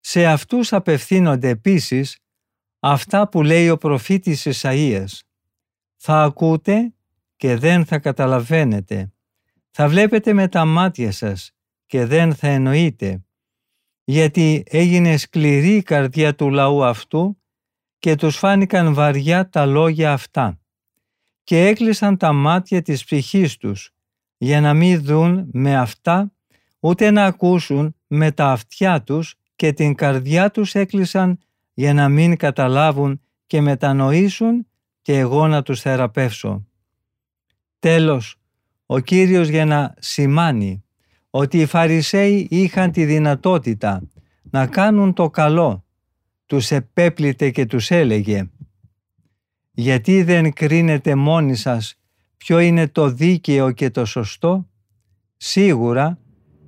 Σε 0.00 0.26
αυτούς 0.26 0.72
απευθύνονται 0.72 1.48
επίσης 1.48 2.18
αυτά 2.80 3.28
που 3.28 3.42
λέει 3.42 3.68
ο 3.68 3.76
προφήτης 3.76 4.46
Ισαΐας. 4.50 5.20
Θα 5.96 6.22
ακούτε 6.22 6.94
και 7.36 7.56
δεν 7.56 7.84
θα 7.84 7.98
καταλαβαίνετε. 7.98 9.12
Θα 9.70 9.88
βλέπετε 9.88 10.32
με 10.32 10.48
τα 10.48 10.64
μάτια 10.64 11.12
σας 11.12 11.53
και 11.94 12.06
δεν 12.06 12.34
θα 12.34 12.48
εννοείτε 12.48 13.24
γιατί 14.04 14.62
έγινε 14.66 15.16
σκληρή 15.16 15.74
η 15.74 15.82
καρδιά 15.82 16.34
του 16.34 16.50
λαού 16.50 16.84
αυτού 16.84 17.42
και 17.98 18.14
τους 18.14 18.36
φάνηκαν 18.36 18.94
βαριά 18.94 19.48
τα 19.48 19.66
λόγια 19.66 20.12
αυτά 20.12 20.60
και 21.44 21.66
έκλεισαν 21.66 22.16
τα 22.16 22.32
μάτια 22.32 22.82
της 22.82 23.04
ψυχής 23.04 23.56
τους 23.56 23.90
για 24.36 24.60
να 24.60 24.74
μην 24.74 25.02
δουν 25.02 25.48
με 25.52 25.76
αυτά 25.76 26.32
ούτε 26.80 27.10
να 27.10 27.24
ακούσουν 27.24 27.96
με 28.06 28.30
τα 28.32 28.50
αυτιά 28.50 29.02
τους 29.02 29.34
και 29.56 29.72
την 29.72 29.94
καρδιά 29.94 30.50
τους 30.50 30.74
έκλεισαν 30.74 31.38
για 31.74 31.94
να 31.94 32.08
μην 32.08 32.36
καταλάβουν 32.36 33.20
και 33.46 33.60
μετανοήσουν 33.60 34.66
και 35.02 35.18
εγώ 35.18 35.46
να 35.46 35.62
τους 35.62 35.80
θεραπεύσω. 35.80 36.66
Τέλος, 37.78 38.36
ο 38.86 38.98
Κύριος 38.98 39.48
για 39.48 39.64
να 39.64 39.94
σημάνει 39.98 40.83
ότι 41.36 41.58
οι 41.60 41.66
Φαρισαίοι 41.66 42.46
είχαν 42.50 42.90
τη 42.90 43.04
δυνατότητα 43.04 44.02
να 44.50 44.66
κάνουν 44.66 45.12
το 45.12 45.30
καλό. 45.30 45.84
Τους 46.46 46.70
επέπλητε 46.70 47.50
και 47.50 47.66
τους 47.66 47.90
έλεγε 47.90 48.50
«Γιατί 49.72 50.22
δεν 50.22 50.52
κρίνετε 50.52 51.14
μόνοι 51.14 51.54
σας 51.54 51.94
ποιο 52.36 52.58
είναι 52.58 52.88
το 52.88 53.08
δίκαιο 53.08 53.70
και 53.70 53.90
το 53.90 54.04
σωστό» 54.04 54.68
σίγουρα 55.36 56.18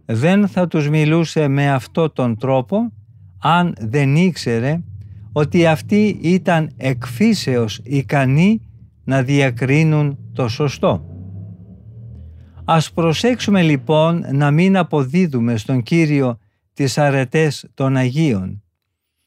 δεν 0.05 0.49
θα 0.49 0.67
τους 0.67 0.89
μιλούσε 0.89 1.49
με 1.49 1.71
αυτό 1.71 2.11
τον 2.11 2.37
τρόπο 2.37 2.93
αν 3.39 3.75
δεν 3.79 4.17
ήξερε 4.17 4.81
ότι 5.33 5.67
αυτοί 5.67 6.19
ήταν 6.23 6.71
εκφύσεως 6.77 7.81
ικανοί 7.83 8.61
να 9.05 9.23
διακρίνουν 9.23 10.19
το 10.33 10.49
σωστό. 10.49 11.16
Ας 12.69 12.93
προσέξουμε 12.93 13.63
λοιπόν 13.63 14.25
να 14.33 14.51
μην 14.51 14.77
αποδίδουμε 14.77 15.57
στον 15.57 15.83
Κύριο 15.83 16.39
τις 16.73 16.99
αρετές 16.99 17.69
των 17.75 17.97
Αγίων, 17.97 18.63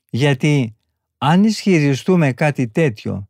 γιατί 0.10 0.76
αν 1.18 1.44
ισχυριστούμε 1.44 2.34
κάτι 2.34 2.68
τέτοιο, 2.68 3.28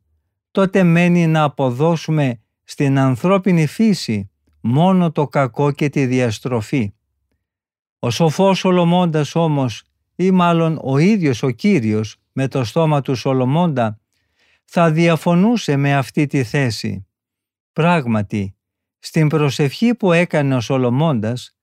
τότε 0.50 0.82
μένει 0.82 1.26
να 1.26 1.42
αποδώσουμε 1.42 2.40
στην 2.64 2.98
ανθρώπινη 2.98 3.66
φύση 3.66 4.30
μόνο 4.60 5.12
το 5.12 5.28
κακό 5.28 5.72
και 5.72 5.88
τη 5.88 6.06
διαστροφή. 6.06 6.92
Ο 7.98 8.10
σοφός 8.10 8.58
Σολομώντας 8.58 9.34
όμως, 9.34 9.82
ή 10.16 10.30
μάλλον 10.30 10.80
ο 10.82 10.98
ίδιος 10.98 11.42
ο 11.42 11.50
Κύριος 11.50 12.16
με 12.32 12.48
το 12.48 12.64
στόμα 12.64 13.00
του 13.00 13.14
Σολομώντα, 13.14 13.98
θα 14.64 14.90
διαφωνούσε 14.90 15.76
με 15.76 15.96
αυτή 15.96 16.26
τη 16.26 16.44
θέση. 16.44 17.06
Πράγματι, 17.72 18.54
στην 19.00 19.28
προσευχή 19.28 19.94
που 19.94 20.12
έκανε 20.12 20.54
ο 20.54 20.60
Σολομώντας, 20.60 21.56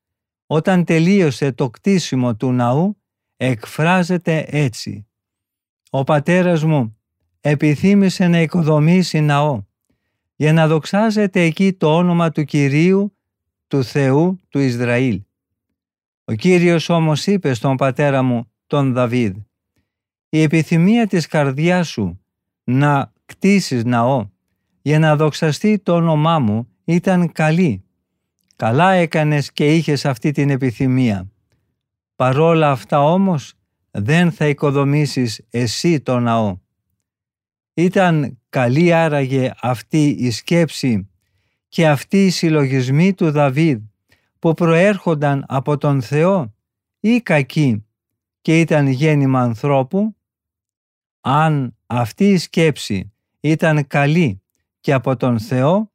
όταν 0.48 0.84
τελείωσε 0.84 1.52
το 1.52 1.70
κτίσιμο 1.70 2.36
του 2.36 2.52
ναού, 2.52 3.02
εκφράζεται 3.38 4.46
έτσι. 4.48 5.08
«Ο 5.90 6.04
πατέρας 6.04 6.64
μου 6.64 6.98
επιθύμησε 7.42 8.28
να 8.28 8.42
οικοδομήσει 8.42 9.20
ναό, 9.20 9.64
για 10.36 10.54
να 10.54 10.68
δοξάζεται 10.68 11.42
εκεί 11.42 11.74
το 11.74 11.96
όνομα 11.96 12.32
του 12.32 12.44
Κυρίου, 12.44 13.18
του 13.68 13.84
Θεού 13.84 14.40
του 14.50 14.60
Ισραήλ. 14.60 15.22
Ο 16.26 16.34
Κύριος 16.34 16.90
όμως 16.90 17.28
είπε 17.28 17.54
στον 17.54 17.76
πατέρα 17.76 18.22
μου, 18.22 18.52
τον 18.68 18.94
Δαβίδ, 18.94 19.36
«Η 20.30 20.42
επιθυμία 20.42 21.08
της 21.08 21.28
καρδιάς 21.28 21.88
σου 21.88 22.20
να 22.64 23.14
κτίσεις 23.26 23.84
ναό, 23.84 24.30
για 24.82 25.00
να 25.00 25.16
δοξαστεί 25.16 25.80
το 25.80 25.94
όνομά 25.94 26.40
μου 26.40 26.68
ήταν 26.88 27.32
καλή. 27.32 27.84
Καλά 28.56 28.92
έκανες 28.92 29.52
και 29.52 29.76
είχες 29.76 30.06
αυτή 30.06 30.32
την 30.32 30.50
επιθυμία. 30.50 31.32
Παρόλα 32.16 32.72
αυτά 32.72 33.04
όμως 33.04 33.54
δεν 33.92 34.32
θα 34.32 34.48
οικοδομήσεις 34.48 35.46
εσύ 35.50 36.02
το 36.02 36.20
ναό. 36.20 36.58
Ήταν 37.74 38.40
καλή 38.50 38.94
άραγε 38.94 39.52
αυτή 39.62 40.08
η 40.08 40.32
σκέψη 40.32 41.10
και 41.68 41.88
αυτή 41.88 42.26
η 42.26 42.30
συλλογισμή 42.30 43.14
του 43.14 43.32
Δαβίδ 43.32 43.82
που 44.40 44.54
προέρχονταν 44.54 45.46
από 45.48 45.78
τον 45.78 46.02
Θεό 46.02 46.54
ή 47.00 47.22
κακή 47.22 47.86
και 48.42 48.60
ήταν 48.60 48.88
γέννημα 48.88 49.42
ανθρώπου. 49.42 50.16
Αν 51.22 51.78
αυτή 51.86 52.30
η 52.30 52.38
σκέψη 52.38 53.14
ήταν 53.40 53.88
καλή 53.88 54.42
και 54.80 54.94
από 54.94 55.16
τον 55.16 55.40
Θεό, 55.40 55.92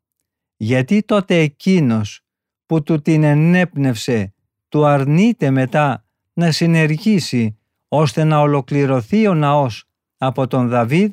γιατί 0.62 1.03
τότε 1.03 1.38
εκείνος 1.38 2.20
που 2.66 2.83
του 2.83 3.01
την 3.03 3.22
ενέπνευσε 3.22 4.35
του 4.68 4.85
αρνείται 4.85 5.51
μετά 5.51 6.05
να 6.33 6.51
συνεργήσει 6.51 7.59
ώστε 7.88 8.25
να 8.25 8.40
ολοκληρωθεί 8.40 9.27
ο 9.27 9.35
ναός 9.35 9.85
από 10.16 10.46
τον 10.46 10.68
Δαβίδ; 10.68 11.11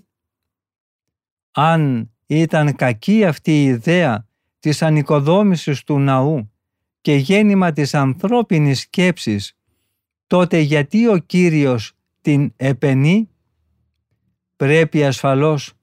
Αν 1.52 2.12
ήταν 2.26 2.76
κακή 2.76 3.26
αυτή 3.26 3.52
η 3.52 3.66
ιδέα 3.66 4.28
της 4.60 4.82
ανοικοδόμησης 4.82 5.84
του 5.84 6.00
ναού 6.00 6.52
και 7.02 7.16
γέννημα 7.16 7.72
της 7.72 7.94
ανθρώπινης 7.94 8.80
σκέψης, 8.80 9.58
τότε 10.28 10.58
γιατί 10.60 11.08
ο 11.08 11.18
Κύριος 11.18 11.94
την 12.22 12.54
επενεί, 12.56 13.30
πρέπει 14.56 15.06
ασφαλώς 15.06 15.74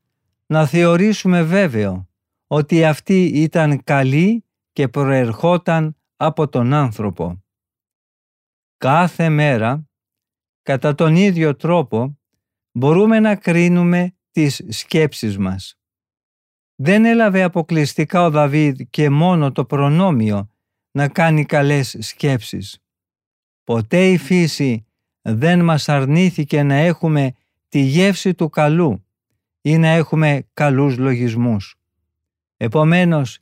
να 0.47 0.67
θεωρήσουμε 0.67 1.43
βέβαιο 1.43 2.09
ότι 2.47 2.85
αυτή 2.85 3.25
ήταν 3.25 3.85
καλή 3.85 4.45
και 4.73 4.89
προερχόταν 4.89 5.97
από 6.17 6.49
τον 6.49 6.73
άνθρωπο. 6.73 7.45
Κάθε 8.77 9.29
μέρα, 9.29 9.89
κατά 10.63 10.95
τον 10.95 11.17
ίδιο 11.17 11.57
τρόπο, 11.57 12.19
μπορούμε 12.73 13.21
να 13.21 13.37
κρίνουμε 13.37 14.17
τις 14.31 14.63
σκέψεις 14.69 15.39
μας. 15.39 15.79
Δεν 16.75 17.05
έλαβε 17.05 17.43
αποκλειστικά 17.43 18.25
ο 18.25 18.31
Δαβίδ 18.31 18.81
και 18.91 19.11
μόνο 19.11 19.53
το 19.53 19.65
προνόμιο 19.65 20.51
να 20.91 21.09
κάνει 21.09 21.45
καλές 21.45 21.97
σκέψεις. 21.99 22.79
Ποτέ 23.65 24.11
η 24.11 24.17
φύση 24.19 24.87
δεν 25.23 25.65
μας 25.65 25.89
αρνήθηκε 25.89 26.63
να 26.63 26.75
έχουμε 26.75 27.33
τη 27.69 27.81
γεύση 27.81 28.35
του 28.35 28.49
καλού 28.49 29.05
ή 29.61 29.79
να 29.79 29.89
έχουμε 29.89 30.49
καλούς 30.53 30.99
λογισμούς. 30.99 31.77
Επομένως, 32.57 33.38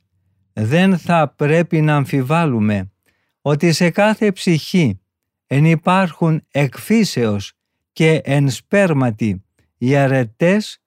δεν 0.53 0.97
θα 0.97 1.29
πρέπει 1.29 1.81
να 1.81 1.95
αμφιβάλλουμε 1.95 2.91
ότι 3.41 3.71
σε 3.71 3.89
κάθε 3.89 4.31
ψυχή 4.31 4.99
εν 5.47 5.65
υπάρχουν 5.65 6.45
εκφύσεως 6.51 7.53
και 7.91 8.21
εν 8.23 8.49
σπέρματι 8.49 9.43
οι 9.77 9.95
αρετές 9.95 10.79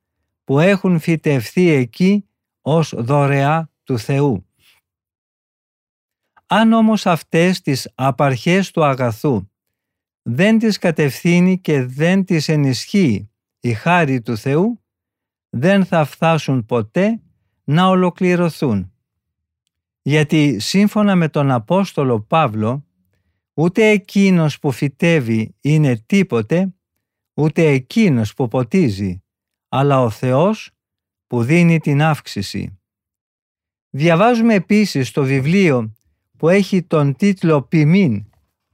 που 0.44 0.58
έχουν 0.58 0.98
φυτευθεί 0.98 1.68
εκεί 1.68 2.28
ως 2.60 2.94
δωρεά 2.96 3.70
του 3.82 3.98
Θεού. 3.98 4.46
Αν 6.46 6.72
όμως 6.72 7.06
αυτές 7.06 7.60
τις 7.60 7.92
απαρχές 7.94 8.70
του 8.70 8.84
αγαθού 8.84 9.48
δεν 10.22 10.58
τις 10.58 10.78
κατευθύνει 10.78 11.58
και 11.58 11.82
δεν 11.82 12.24
τις 12.24 12.48
ενισχύει 12.48 13.30
η 13.60 13.72
χάρη 13.72 14.20
του 14.20 14.36
Θεού, 14.36 14.82
δεν 15.48 15.84
θα 15.84 16.04
φτάσουν 16.04 16.64
ποτέ 16.64 17.20
να 17.68 17.88
ολοκληρωθούν. 17.88 18.92
Γιατί 20.02 20.58
σύμφωνα 20.58 21.14
με 21.14 21.28
τον 21.28 21.50
Απόστολο 21.50 22.20
Παύλο, 22.20 22.86
ούτε 23.54 23.88
εκείνος 23.88 24.58
που 24.58 24.70
φυτεύει 24.70 25.54
είναι 25.60 25.96
τίποτε, 25.96 26.74
ούτε 27.34 27.66
εκείνος 27.66 28.34
που 28.34 28.48
ποτίζει, 28.48 29.22
αλλά 29.68 30.00
ο 30.00 30.10
Θεός 30.10 30.70
που 31.26 31.42
δίνει 31.42 31.78
την 31.78 32.02
αύξηση. 32.02 32.78
Διαβάζουμε 33.90 34.54
επίσης 34.54 35.10
το 35.10 35.22
βιβλίο 35.22 35.96
που 36.36 36.48
έχει 36.48 36.82
τον 36.82 37.16
τίτλο 37.16 37.62
«Ποιμήν» 37.62 38.24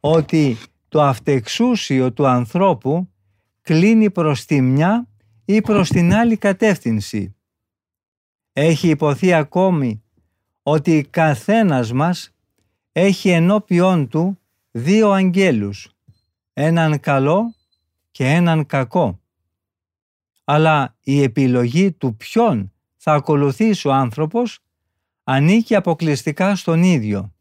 ότι 0.00 0.57
το 0.88 1.02
αυτεξούσιο 1.02 2.12
του 2.12 2.26
ανθρώπου 2.26 3.12
κλείνει 3.62 4.11
προς 4.11 4.44
τη 4.44 4.61
μια 4.61 5.09
ή 5.44 5.61
προς 5.61 5.88
την 5.88 6.14
άλλη 6.14 6.37
κατεύθυνση. 6.37 7.35
Έχει 8.56 8.88
υποθεί 8.88 9.32
ακόμη 9.32 10.02
ότι 10.62 11.06
καθένας 11.10 11.92
μας 11.92 12.34
έχει 12.92 13.28
ενώπιόν 13.28 14.08
του 14.08 14.38
δύο 14.70 15.10
αγγέλους, 15.10 15.96
έναν 16.52 17.00
καλό 17.00 17.54
και 18.10 18.26
έναν 18.26 18.66
κακό. 18.66 19.20
Αλλά 20.44 20.96
η 21.02 21.22
επιλογή 21.22 21.92
του 21.92 22.16
ποιον 22.16 22.72
θα 22.96 23.12
ακολουθήσει 23.12 23.88
ο 23.88 23.92
άνθρωπος 23.92 24.58
ανήκει 25.24 25.74
αποκλειστικά 25.74 26.56
στον 26.56 26.82
ίδιο. 26.82 27.34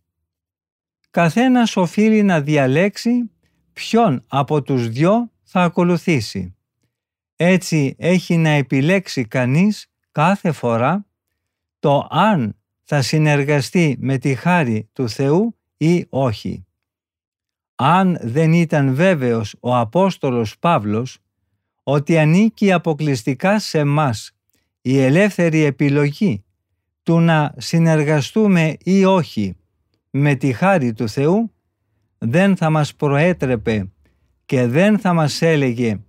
Καθένας 1.11 1.75
οφείλει 1.75 2.23
να 2.23 2.41
διαλέξει 2.41 3.31
ποιον 3.73 4.23
από 4.27 4.61
τους 4.61 4.89
δυο 4.89 5.31
θα 5.43 5.63
ακολουθήσει. 5.63 6.55
Έτσι 7.35 7.95
έχει 7.97 8.37
να 8.37 8.49
επιλέξει 8.49 9.25
κανείς 9.25 9.92
κάθε 10.13 10.51
φορά 10.51 11.05
το 11.79 12.07
αν 12.09 12.55
θα 12.83 13.01
συνεργαστεί 13.01 13.97
με 13.99 14.17
τη 14.17 14.35
χάρη 14.35 14.89
του 14.93 15.09
Θεού 15.09 15.55
ή 15.77 16.05
όχι. 16.09 16.65
Αν 17.75 18.17
δεν 18.21 18.53
ήταν 18.53 18.93
βέβαιος 18.95 19.55
ο 19.59 19.77
Απόστολος 19.77 20.59
Παύλος 20.59 21.19
ότι 21.83 22.17
ανήκει 22.17 22.71
αποκλειστικά 22.71 23.59
σε 23.59 23.83
μας 23.83 24.31
η 24.81 24.99
ελεύθερη 24.99 25.63
επιλογή 25.63 26.43
του 27.03 27.19
να 27.19 27.53
συνεργαστούμε 27.57 28.75
ή 28.83 29.05
όχι 29.05 29.55
με 30.09 30.35
τη 30.35 30.53
χάρη 30.53 30.93
του 30.93 31.09
Θεού, 31.09 31.51
δεν 32.17 32.55
θα 32.55 32.69
μας 32.69 32.95
προέτρεπε 32.95 33.91
και 34.45 34.67
δεν 34.67 34.99
θα 34.99 35.13
μας 35.13 35.41
έλεγε 35.41 35.99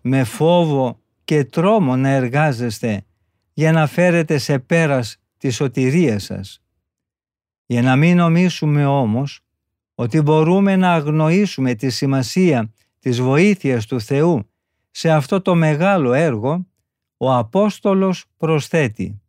με 0.00 0.24
φόβο 0.24 1.00
και 1.24 1.44
τρόμο 1.44 1.96
να 1.96 2.08
εργάζεστε 2.08 3.04
για 3.54 3.72
να 3.72 3.86
φέρετε 3.86 4.38
σε 4.38 4.58
πέρας 4.58 5.16
τη 5.38 5.50
σωτηρία 5.50 6.18
σας. 6.18 6.62
Για 7.66 7.82
να 7.82 7.96
μην 7.96 8.16
νομίσουμε 8.16 8.86
όμως 8.86 9.40
ότι 9.94 10.20
μπορούμε 10.20 10.76
να 10.76 10.92
αγνοήσουμε 10.92 11.74
τη 11.74 11.90
σημασία 11.90 12.72
της 13.00 13.20
βοήθειας 13.20 13.86
του 13.86 14.00
Θεού 14.00 14.50
σε 14.90 15.10
αυτό 15.10 15.40
το 15.40 15.54
μεγάλο 15.54 16.12
έργο, 16.12 16.66
ο 17.16 17.32
Απόστολος 17.32 18.24
προσθέτει 18.36 19.22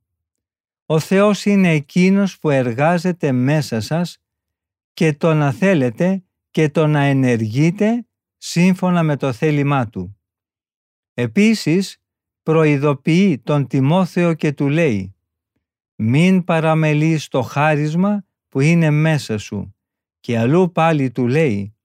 «Ο 0.85 0.99
Θεός 0.99 1.45
είναι 1.45 1.69
Εκείνος 1.69 2.39
που 2.39 2.49
εργάζεται 2.49 3.31
μέσα 3.31 3.81
σας 3.81 4.17
και 4.93 5.13
το 5.13 5.33
να 5.33 5.51
θέλετε 5.51 6.23
και 6.51 6.69
το 6.69 6.88
να 6.88 7.03
ενεργείτε 7.03 8.05
σύμφωνα 8.38 9.03
με 9.03 9.17
το 9.17 9.33
θέλημά 9.33 9.88
Του». 9.88 10.19
Επίσης, 11.13 11.97
προειδοποιεί 12.45 13.38
τον 13.38 13.67
Τιμόθεο 13.67 14.34
και 14.34 14.51
του 14.51 14.69
λέει 14.69 15.15
«Μην 15.95 16.43
παραμελείς 16.43 17.27
το 17.27 17.41
χάρισμα 17.41 18.25
που 18.49 18.60
είναι 18.60 18.89
μέσα 18.89 19.38
σου» 19.38 19.75
και 20.19 20.38
αλλού 20.38 20.71
πάλι 20.71 21.12
του 21.12 21.27
λέει 21.27 21.75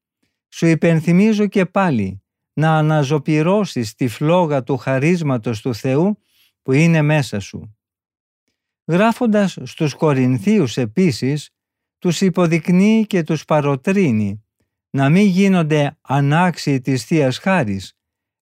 «Σου 0.48 0.66
υπενθυμίζω 0.66 1.46
και 1.46 1.66
πάλι 1.66 2.22
να 2.52 2.76
αναζωπυρώσεις 2.78 3.94
τη 3.94 4.08
φλόγα 4.08 4.62
του 4.62 4.76
χαρίσματος 4.76 5.60
του 5.60 5.74
Θεού 5.74 6.18
που 6.62 6.72
είναι 6.72 7.02
μέσα 7.02 7.40
σου». 7.40 7.76
Γράφοντας 8.84 9.58
στους 9.62 9.94
Κορινθίους 9.94 10.76
επίσης, 10.76 11.50
τους 11.98 12.20
υποδεικνύει 12.20 13.06
και 13.06 13.22
τους 13.22 13.44
παροτρύνει 13.44 14.44
να 14.90 15.08
μην 15.08 15.26
γίνονται 15.26 15.98
ανάξιοι 16.00 16.80
της 16.80 17.04
Θείας 17.04 17.38
Χάρης 17.38 17.94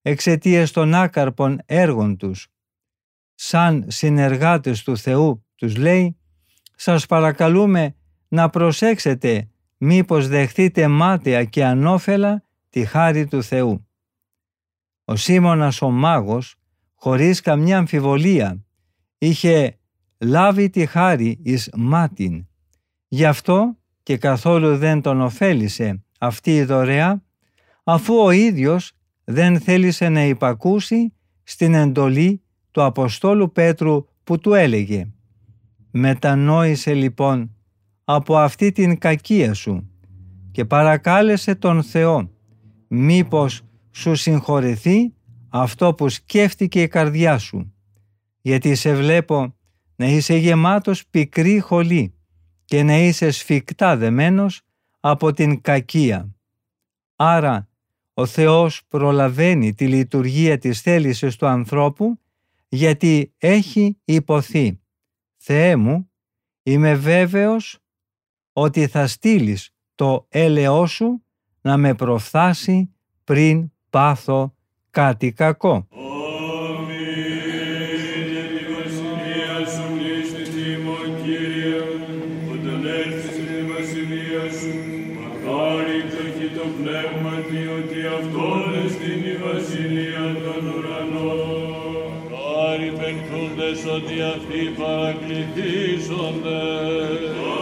εξαιτίας 0.09 0.71
των 0.71 0.93
άκαρπων 0.93 1.59
έργων 1.65 2.17
τους. 2.17 2.47
Σαν 3.35 3.85
συνεργάτες 3.87 4.83
του 4.83 4.97
Θεού 4.97 5.45
τους 5.55 5.75
λέει 5.75 6.17
«Σας 6.75 7.05
παρακαλούμε 7.05 7.95
να 8.27 8.49
προσέξετε 8.49 9.49
μήπως 9.77 10.27
δεχτείτε 10.27 10.87
μάταια 10.87 11.43
και 11.43 11.65
ανώφελα 11.65 12.43
τη 12.69 12.85
χάρη 12.85 13.27
του 13.27 13.43
Θεού». 13.43 13.87
Ο 15.05 15.15
Σίμωνας 15.15 15.81
ο 15.81 15.89
μάγος, 15.89 16.55
χωρίς 16.95 17.41
καμιά 17.41 17.77
αμφιβολία, 17.77 18.65
είχε 19.17 19.79
λάβει 20.19 20.69
τη 20.69 20.85
χάρη 20.85 21.39
εις 21.43 21.69
μάτιν. 21.75 22.47
Γι' 23.07 23.25
αυτό 23.25 23.77
και 24.03 24.17
καθόλου 24.17 24.77
δεν 24.77 25.01
τον 25.01 25.21
ωφέλησε 25.21 26.03
αυτή 26.19 26.55
η 26.55 26.63
δωρεά, 26.63 27.23
αφού 27.83 28.15
ο 28.15 28.31
ίδιος 28.31 28.93
δεν 29.31 29.59
θέλησε 29.59 30.09
να 30.09 30.23
υπακούσει 30.23 31.13
στην 31.43 31.73
εντολή 31.73 32.41
του 32.71 32.83
Αποστόλου 32.83 33.51
Πέτρου 33.51 34.05
που 34.23 34.39
του 34.39 34.53
έλεγε 34.53 35.11
«Μετανόησε 35.91 36.93
λοιπόν 36.93 37.55
από 38.03 38.37
αυτή 38.37 38.71
την 38.71 38.97
κακία 38.97 39.53
σου 39.53 39.89
και 40.51 40.65
παρακάλεσε 40.65 41.55
τον 41.55 41.83
Θεό 41.83 42.31
μήπως 42.87 43.61
σου 43.91 44.15
συγχωρεθεί 44.15 45.13
αυτό 45.49 45.93
που 45.93 46.09
σκέφτηκε 46.09 46.81
η 46.81 46.87
καρδιά 46.87 47.37
σου 47.37 47.73
γιατί 48.41 48.75
σε 48.75 48.93
βλέπω 48.93 49.55
να 49.95 50.05
είσαι 50.05 50.35
γεμάτος 50.35 51.07
πικρή 51.07 51.59
χολή 51.59 52.13
και 52.65 52.83
να 52.83 52.97
είσαι 52.97 53.31
σφιχτά 53.31 53.97
δεμένος 53.97 54.61
από 54.99 55.33
την 55.33 55.61
κακία. 55.61 56.35
Άρα 57.15 57.68
ο 58.19 58.25
Θεός 58.25 58.81
προλαβαίνει 58.87 59.73
τη 59.73 59.87
λειτουργία 59.87 60.57
της 60.57 60.81
θέλησης 60.81 61.35
του 61.35 61.45
ανθρώπου 61.47 62.19
γιατί 62.67 63.33
έχει 63.37 63.97
υποθεί 64.05 64.79
«Θεέ 65.37 65.75
μου, 65.75 66.11
είμαι 66.63 66.95
βέβαιος 66.95 67.79
ότι 68.53 68.87
θα 68.87 69.07
στείλεις 69.07 69.73
το 69.95 70.25
έλεό 70.29 70.85
σου 70.85 71.23
να 71.61 71.77
με 71.77 71.93
προφθάσει 71.93 72.93
πριν 73.23 73.71
πάθω 73.89 74.55
κάτι 74.89 75.31
κακό». 75.31 75.87
Αυτοί 94.35 94.61
παρακληθήσονται. 94.79 96.61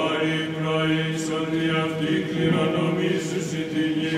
Άρη 0.08 0.40
πρωίς 0.58 1.24
ότι 1.40 1.62
αυτοί 1.86 2.14
κληρονομήσουσι 2.30 3.62
τη 3.72 3.86
γη. 3.98 4.18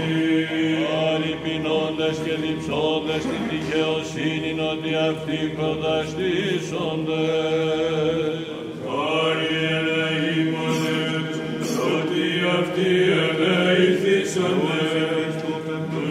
Άρη 1.08 1.34
πεινώντες 1.44 2.16
και 2.26 2.36
διψώντες 2.44 3.22
την 3.30 3.44
δικαιοσύνη 3.52 4.52
ότι 4.72 4.92
αυτοί 5.10 5.40
προταστήσονται. 5.58 7.26
Άρη 9.22 9.54
ελεήμονε 9.78 11.00
ότι 11.96 12.26
αυτοί 12.60 12.92
ελεήθησονται. 13.26 14.82
Του 15.92 16.02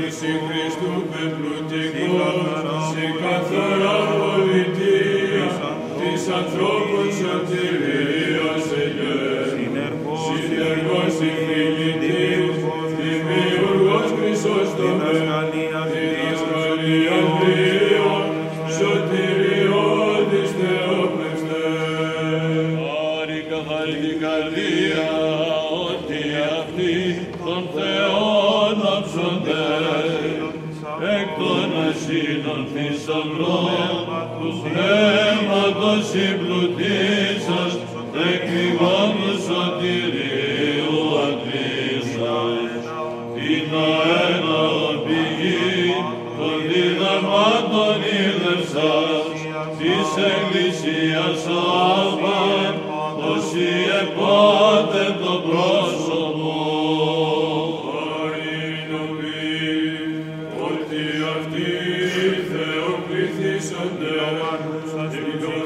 Ο 64.59 65.58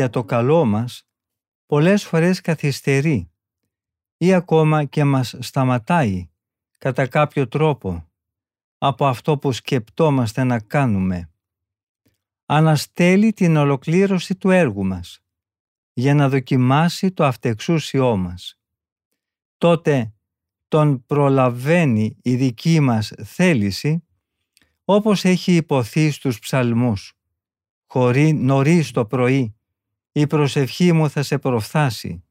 για 0.00 0.10
το 0.10 0.24
καλό 0.24 0.64
μας 0.64 1.08
πολλές 1.66 2.04
φορές 2.04 2.40
καθυστερεί 2.40 3.30
ή 4.16 4.34
ακόμα 4.34 4.84
και 4.84 5.04
μας 5.04 5.36
σταματάει 5.38 6.30
κατά 6.78 7.06
κάποιο 7.06 7.48
τρόπο 7.48 8.08
από 8.78 9.06
αυτό 9.06 9.38
που 9.38 9.52
σκεπτόμαστε 9.52 10.44
να 10.44 10.60
κάνουμε. 10.60 11.30
αναστέλει 12.46 13.32
την 13.32 13.56
ολοκλήρωση 13.56 14.36
του 14.36 14.50
έργου 14.50 14.84
μας 14.84 15.20
για 15.92 16.14
να 16.14 16.28
δοκιμάσει 16.28 17.12
το 17.12 17.24
αυτεξούσιό 17.24 18.16
μας. 18.16 18.58
Τότε 19.58 20.12
τον 20.68 21.06
προλαβαίνει 21.06 22.16
η 22.22 22.34
δική 22.34 22.80
μας 22.80 23.12
θέληση 23.24 24.04
όπως 24.84 25.24
έχει 25.24 25.56
υποθεί 25.56 26.10
στους 26.10 26.38
ψαλμούς. 26.38 27.14
Χωρί 27.86 28.32
νωρίς 28.32 28.90
το 28.90 29.06
πρωί 29.06 29.54
η 30.20 30.26
προσευχή 30.26 30.92
μου 30.92 31.10
θα 31.10 31.22
σε 31.22 31.38
προφθάσει. 31.38 32.24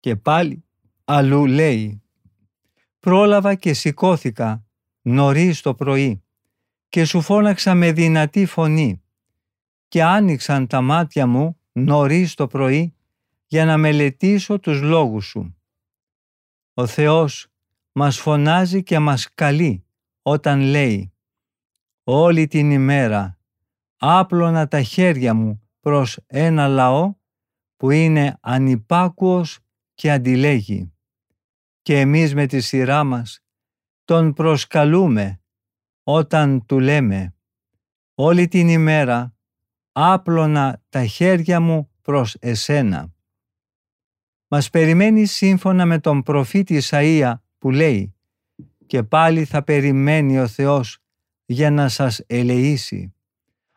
Και 0.00 0.16
πάλι 0.16 0.64
αλλού 1.04 1.46
λέει 1.46 2.02
«Πρόλαβα 3.00 3.54
και 3.54 3.72
σηκώθηκα 3.72 4.64
νωρίς 5.02 5.60
το 5.60 5.74
πρωί 5.74 6.22
και 6.88 7.04
σου 7.04 7.20
φώναξα 7.20 7.74
με 7.74 7.92
δυνατή 7.92 8.46
φωνή 8.46 9.02
και 9.88 10.02
άνοιξαν 10.02 10.66
τα 10.66 10.80
μάτια 10.80 11.26
μου 11.26 11.60
νωρίς 11.72 12.34
το 12.34 12.46
πρωί 12.46 12.94
για 13.46 13.64
να 13.64 13.76
μελετήσω 13.76 14.60
τους 14.60 14.80
λόγους 14.80 15.26
σου. 15.26 15.56
Ο 16.74 16.86
Θεός 16.86 17.46
μας 17.92 18.18
φωνάζει 18.18 18.82
και 18.82 18.98
μας 18.98 19.34
καλεί 19.34 19.84
όταν 20.22 20.60
λέει 20.60 21.12
«Όλη 22.04 22.46
την 22.46 22.70
ημέρα 22.70 23.38
άπλωνα 23.96 24.68
τα 24.68 24.82
χέρια 24.82 25.34
μου 25.34 25.69
προς 25.80 26.18
ένα 26.26 26.68
λαό 26.68 27.14
που 27.76 27.90
είναι 27.90 28.36
ανυπάκουος 28.40 29.58
και 29.94 30.10
αντιλέγει. 30.10 30.92
Και 31.82 32.00
εμείς 32.00 32.34
με 32.34 32.46
τη 32.46 32.60
σειρά 32.60 33.04
μας 33.04 33.40
τον 34.04 34.32
προσκαλούμε 34.32 35.40
όταν 36.02 36.66
του 36.66 36.78
λέμε 36.78 37.34
«Όλη 38.14 38.48
την 38.48 38.68
ημέρα 38.68 39.34
άπλωνα 39.92 40.82
τα 40.88 41.06
χέρια 41.06 41.60
μου 41.60 41.90
προς 42.02 42.36
εσένα». 42.40 43.12
Μας 44.48 44.70
περιμένει 44.70 45.24
σύμφωνα 45.24 45.86
με 45.86 45.98
τον 45.98 46.22
προφήτη 46.22 46.80
Ισαΐα 46.82 47.34
που 47.58 47.70
λέει 47.70 48.14
«Και 48.86 49.02
πάλι 49.02 49.44
θα 49.44 49.62
περιμένει 49.62 50.38
ο 50.38 50.46
Θεός 50.46 50.98
για 51.44 51.70
να 51.70 51.88
σας 51.88 52.22
ελεήσει». 52.26 53.14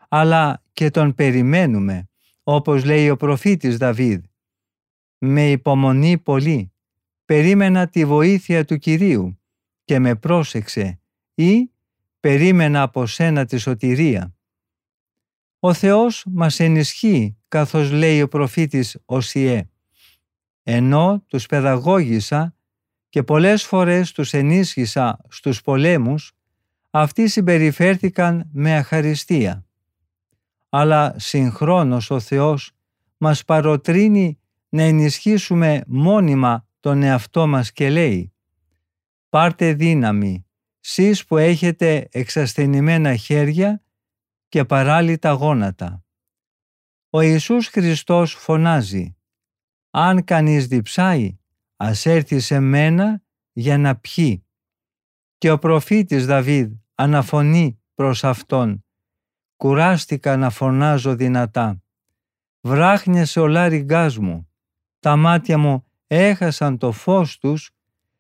Αλλά 0.10 0.63
και 0.74 0.90
τον 0.90 1.16
περιμένουμε, 1.16 2.10
όπως 2.44 2.84
λέει 2.84 3.10
ο 3.10 3.18
προφήτης 3.18 3.78
Δαβίδ. 3.78 4.24
Με 5.18 5.52
υπομονή 5.52 6.18
πολύ, 6.18 6.74
περίμενα 7.26 7.88
τη 7.88 8.06
βοήθεια 8.06 8.66
του 8.66 8.78
Κυρίου 8.78 9.40
και 9.84 10.00
με 10.00 10.16
πρόσεξε 10.16 11.00
ή 11.34 11.72
περίμενα 12.20 12.82
από 12.82 13.06
σένα 13.06 13.46
τη 13.46 13.58
σωτηρία. 13.58 14.36
Ο 15.60 15.74
Θεός 15.74 16.26
μας 16.28 16.60
ενισχύει, 16.60 17.38
καθώς 17.48 17.92
λέει 17.92 18.22
ο 18.22 18.28
προφήτης 18.28 18.98
Οσιέ. 19.06 19.70
Ενώ 20.64 21.24
τους 21.28 21.46
παιδαγώγησα 21.46 22.56
και 23.10 23.24
πολλές 23.24 23.64
φορές 23.64 24.12
τους 24.12 24.34
ενίσχυσα 24.34 25.20
στους 25.30 25.62
πολέμους, 25.62 26.34
αυτοί 26.90 27.28
συμπεριφέρθηκαν 27.28 28.50
με 28.54 28.76
αχαριστία. 28.76 29.66
Αλλά 30.76 31.16
συγχρόνως 31.20 32.10
ο 32.10 32.20
Θεός 32.20 32.72
μας 33.18 33.46
παροτρύνει 33.46 34.40
να 34.70 34.84
ενισχύσουμε 34.84 35.84
μόνιμα 35.88 36.68
τον 36.80 37.04
εαυτό 37.04 37.48
μας 37.48 37.72
και 37.72 37.90
λέει 37.90 38.34
«Πάρτε 39.30 39.74
δύναμη, 39.74 40.46
σεις 40.80 41.26
που 41.26 41.38
έχετε 41.38 42.08
εξασθενημένα 42.12 43.16
χέρια 43.16 43.84
και 44.48 44.66
παράλυτα 44.66 45.32
γόνατα». 45.32 46.04
Ο 47.10 47.22
Ιησούς 47.22 47.68
Χριστός 47.68 48.34
φωνάζει 48.34 49.16
«Αν 49.90 50.24
κανείς 50.24 50.68
διψάει, 50.68 51.38
ας 51.76 52.06
έρθει 52.06 52.40
σε 52.40 52.60
μένα 52.60 53.24
για 53.52 53.78
να 53.78 53.96
πιει». 53.96 54.46
Και 55.38 55.52
ο 55.52 55.58
προφήτης 55.60 56.26
Δαβίδ 56.26 56.72
αναφωνεί 56.96 57.82
προς 57.94 58.24
Αυτόν 58.24 58.83
«Κουράστηκα 59.64 60.38
να 60.38 60.50
φωνάζω 60.50 61.16
δυνατά. 61.16 61.84
Βράχνιασε 62.62 63.40
ο 63.40 63.48
λάριγκάς 63.48 64.18
μου. 64.18 64.50
Τα 65.00 65.16
μάτια 65.16 65.58
μου 65.58 65.86
έχασαν 66.08 66.78
το 66.78 66.92
φως 66.92 67.38
τους 67.38 67.72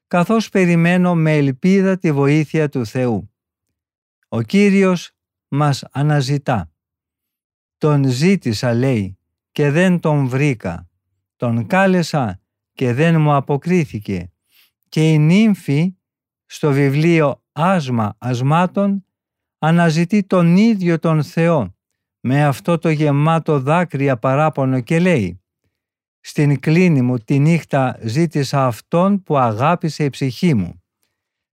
καθώς 0.07 0.49
περιμένω 0.49 1.15
με 1.15 1.37
ελπίδα 1.37 1.97
τη 1.97 2.11
βοήθεια 2.11 2.69
του 2.69 2.85
Θεού. 2.85 3.33
Ο 4.27 4.41
Κύριος 4.41 5.11
μας 5.47 5.83
αναζητά. 5.91 6.71
Τον 7.77 8.03
ζήτησα 8.09 8.73
λέει 8.73 9.17
και 9.51 9.71
δεν 9.71 9.99
τον 9.99 10.27
βρήκα. 10.27 10.89
Τον 11.35 11.67
κάλεσα 11.67 12.41
και 12.73 12.93
δεν 12.93 13.21
μου 13.21 13.35
αποκρίθηκε. 13.35 14.31
Και 14.89 15.11
η 15.11 15.17
νύμφη 15.17 15.95
στο 16.45 16.71
βιβλίο 16.71 17.43
«Άσμα 17.51 18.15
ασμάτων» 18.17 19.05
αναζητεί 19.65 20.23
τον 20.23 20.55
ίδιο 20.55 20.99
τον 20.99 21.23
Θεό 21.23 21.75
με 22.19 22.45
αυτό 22.45 22.77
το 22.77 22.89
γεμάτο 22.89 23.59
δάκρυα 23.59 24.17
παράπονο 24.17 24.79
και 24.79 24.99
λέει 24.99 25.41
«Στην 26.19 26.59
κλίνη 26.59 27.01
μου 27.01 27.17
τη 27.17 27.39
νύχτα 27.39 27.99
ζήτησα 28.01 28.65
αυτόν 28.65 29.23
που 29.23 29.37
αγάπησε 29.37 30.03
η 30.03 30.09
ψυχή 30.09 30.53
μου. 30.53 30.83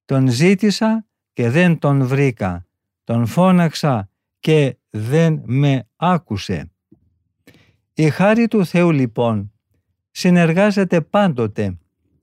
Τον 0.04 0.28
ζήτησα 0.28 1.06
και 1.32 1.50
δεν 1.50 1.78
τον 1.78 2.06
βρήκα. 2.06 2.66
Τον 3.04 3.26
φώναξα 3.26 4.10
και 4.40 4.76
δεν 4.90 5.42
με 5.44 5.88
άκουσε». 5.96 6.70
Η 7.94 8.10
χάρη 8.10 8.48
του 8.48 8.66
Θεού 8.66 8.90
λοιπόν 8.90 9.52
συνεργάζεται 10.10 11.00
πάντοτε 11.00 11.78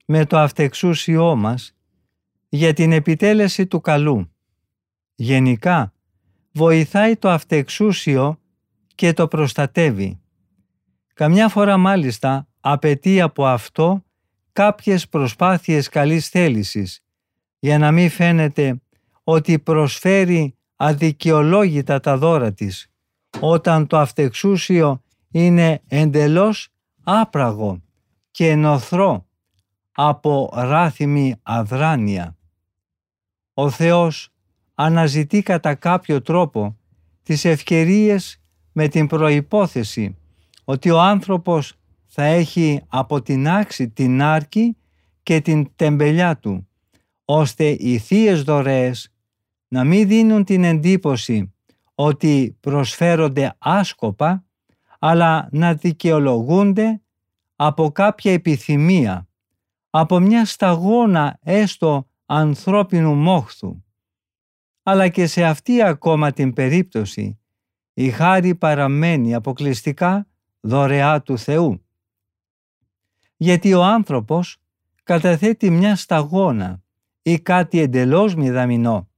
με 0.06 0.26
το 0.26 0.38
αυτεξούσιό 0.38 1.36
μας 1.36 1.76
για 2.50 2.73
την 2.73 2.91
επιτέλεση 2.91 3.67
του 3.67 3.82
καλού. 3.82 4.32
Γενικά, 5.20 5.94
βοηθάει 6.52 7.16
το 7.16 7.30
αυτεξούσιο 7.30 8.40
και 8.96 9.14
το 9.14 9.28
προστατεύει. 9.28 10.20
Καμιά 11.14 11.50
φορά 11.50 11.78
μάλιστα 11.78 12.48
απαιτεί 12.60 13.22
από 13.22 13.46
αυτό 13.46 14.04
κάποιες 14.54 15.08
προσπάθειες 15.08 15.90
καλής 15.90 16.30
θέλησης 16.30 17.04
για 17.60 17.78
να 17.78 17.92
μην 17.92 18.10
φαίνεται 18.10 18.82
ότι 19.24 19.60
προσφέρει 19.60 20.56
αδικαιολόγητα 20.76 22.00
τα 22.00 22.18
δώρα 22.18 22.54
της 22.54 22.92
όταν 23.40 23.88
το 23.88 23.98
αυτεξούσιο 23.98 25.02
είναι 25.32 25.82
εντελώς 25.88 26.70
άπραγο 27.04 27.82
και 28.32 28.50
ενωθρό 28.50 29.26
από 29.92 30.50
ράθιμη 30.54 31.36
αδράνεια. 31.44 32.38
Ο 33.54 33.70
Θεός 33.70 34.32
αναζητεί 34.80 35.42
κατά 35.42 35.76
κάποιο 35.76 36.22
τρόπο 36.22 36.78
τις 37.24 37.46
ευκαιρίες 37.46 38.42
με 38.72 38.88
την 38.88 39.08
προϋπόθεση 39.08 40.18
ότι 40.63 40.90
ο 40.90 41.02
άνθρωπος 41.02 41.74
θα 42.06 42.24
έχει 42.24 42.82
αποτινάξει 42.88 43.90
την 43.90 44.22
άρκη 44.22 44.78
και 45.24 45.42
την 45.42 45.72
τεμπελιά 45.76 46.38
του, 46.38 46.68
ώστε 47.26 47.66
οι 47.70 47.98
θείες 47.98 48.44
δωρεές 48.44 49.13
να 49.68 49.84
μην 49.84 50.08
δίνουν 50.08 50.44
την 50.44 50.63
εντύπωση 50.63 51.54
ότι 51.96 52.58
προσφέρονται 52.60 53.56
άσκοπα, 53.58 54.46
αλλά 55.00 55.48
να 55.52 55.74
δικαιολογούνται 55.74 57.02
από 57.56 57.92
κάποια 57.92 58.32
επιθυμία, 58.32 59.28
από 59.90 60.19
μια 60.19 60.46
σταγόνα 60.46 61.40
έστω 61.42 62.08
ανθρώπινου 62.25 63.13
μόχθου 63.13 63.82
αλλά 64.90 65.08
και 65.08 65.27
σε 65.27 65.44
αυτή 65.44 65.81
ακόμα 65.81 66.31
την 66.31 66.54
περίπτωση 66.54 67.40
η 67.94 68.10
χάρη 68.10 68.56
παραμένει 68.56 69.33
αποκλειστικά 69.33 70.27
δωρεά 70.60 71.21
του 71.21 71.38
Θεού. 71.38 71.85
Γιατί 73.38 73.73
ο 73.73 73.83
άνθρωπος 73.83 74.58
καταθέτει 75.04 75.69
μια 75.69 75.96
σταγόνα 75.96 76.83
ή 77.21 77.40
κάτι 77.40 77.79
εντελώς 77.79 78.35
μηδαμινό, 78.35 79.10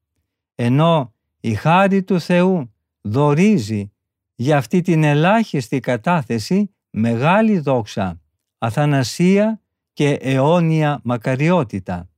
ενώ 0.56 1.14
η 1.40 1.54
χάρη 1.54 2.04
του 2.04 2.20
Θεού 2.20 2.74
δορίζει 3.02 3.92
για 4.36 4.58
αυτή 4.58 4.82
την 4.82 5.04
ελάχιστη 5.04 5.80
κατάθεση 5.80 6.76
μεγάλη 6.90 7.60
δόξα, 7.60 8.22
αθανασία 8.58 9.62
και 9.94 10.14
αιώνια 10.14 11.00
μακαριότητα. 11.04 12.10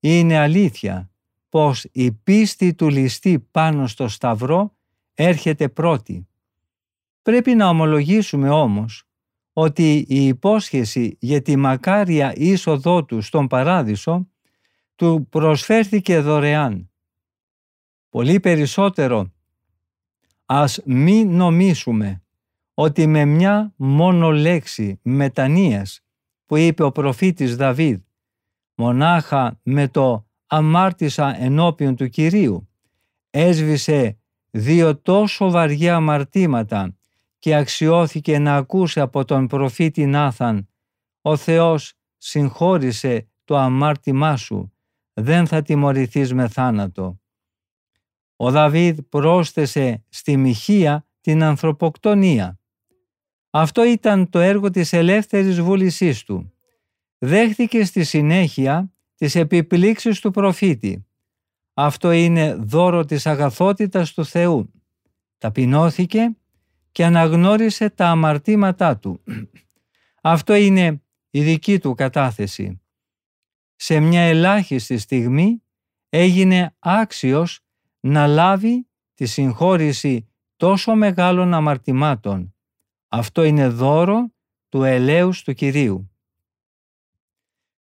Είναι 0.00 0.38
αλήθεια 0.38 1.09
πως 1.50 1.84
η 1.92 2.12
πίστη 2.12 2.74
του 2.74 2.88
ληστή 2.88 3.38
πάνω 3.50 3.86
στο 3.86 4.08
σταυρό 4.08 4.76
έρχεται 5.14 5.68
πρώτη. 5.68 6.28
Πρέπει 7.22 7.54
να 7.54 7.68
ομολογήσουμε 7.68 8.48
όμως 8.50 9.04
ότι 9.52 10.04
η 10.08 10.26
υπόσχεση 10.26 11.16
για 11.20 11.42
τη 11.42 11.56
μακάρια 11.56 12.32
είσοδό 12.36 13.04
του 13.04 13.20
στον 13.20 13.46
παράδεισο 13.46 14.28
του 14.94 15.26
προσφέρθηκε 15.30 16.20
δωρεάν. 16.20 16.90
Πολύ 18.08 18.40
περισσότερο 18.40 19.32
Ας 20.52 20.80
μη 20.84 21.24
νομίσουμε 21.24 22.22
ότι 22.74 23.06
με 23.06 23.24
μια 23.24 23.72
μόνο 23.76 24.30
λέξη 24.30 25.00
μετανοίας 25.02 26.00
που 26.46 26.56
είπε 26.56 26.82
ο 26.82 26.92
προφήτης 26.92 27.56
Δαβίδ, 27.56 28.00
μονάχα 28.74 29.60
με 29.62 29.88
το 29.88 30.29
αμάρτησα 30.52 31.42
ενώπιον 31.42 31.96
του 31.96 32.08
Κυρίου, 32.08 32.68
έσβησε 33.30 34.18
δύο 34.50 35.00
τόσο 35.00 35.50
βαριά 35.50 35.94
αμαρτήματα 35.94 36.96
και 37.38 37.54
αξιώθηκε 37.54 38.38
να 38.38 38.56
ακούσει 38.56 39.00
από 39.00 39.24
τον 39.24 39.46
προφήτη 39.46 40.06
Νάθαν 40.06 40.68
«Ο 41.22 41.36
Θεός 41.36 41.92
συγχώρησε 42.16 43.28
το 43.44 43.56
αμάρτημά 43.56 44.36
σου, 44.36 44.72
δεν 45.12 45.46
θα 45.46 45.62
τιμωρηθείς 45.62 46.34
με 46.34 46.48
θάνατο». 46.48 47.20
Ο 48.36 48.50
Δαβίδ 48.50 48.98
πρόσθεσε 49.08 50.04
στη 50.08 50.36
Μιχία 50.36 51.06
την 51.20 51.42
ανθρωποκτονία. 51.42 52.60
Αυτό 53.50 53.84
ήταν 53.84 54.30
το 54.30 54.38
έργο 54.38 54.70
της 54.70 54.92
ελεύθερης 54.92 55.60
βούλησής 55.60 56.24
του. 56.24 56.52
Δέχτηκε 57.18 57.84
στη 57.84 58.04
συνέχεια 58.04 58.92
τις 59.20 59.34
επιπλήξεις 59.34 60.20
του 60.20 60.30
προφήτη. 60.30 61.06
Αυτό 61.74 62.10
είναι 62.10 62.54
δώρο 62.54 63.04
της 63.04 63.26
αγαθότητας 63.26 64.12
του 64.12 64.24
Θεού. 64.24 64.72
Ταπεινώθηκε 65.38 66.36
και 66.92 67.04
αναγνώρισε 67.04 67.90
τα 67.90 68.08
αμαρτήματά 68.08 68.96
του. 68.98 69.20
Αυτό 70.34 70.54
είναι 70.54 71.02
η 71.30 71.42
δική 71.42 71.78
του 71.78 71.94
κατάθεση. 71.94 72.80
Σε 73.76 74.00
μια 74.00 74.20
ελάχιστη 74.20 74.98
στιγμή 74.98 75.62
έγινε 76.08 76.74
άξιος 76.78 77.60
να 78.00 78.26
λάβει 78.26 78.86
τη 79.14 79.26
συγχώρηση 79.26 80.28
τόσο 80.56 80.94
μεγάλων 80.94 81.54
αμαρτημάτων. 81.54 82.54
Αυτό 83.08 83.44
είναι 83.44 83.68
δώρο 83.68 84.32
του 84.68 84.82
ελέους 84.82 85.42
του 85.42 85.52
Κυρίου. 85.52 86.10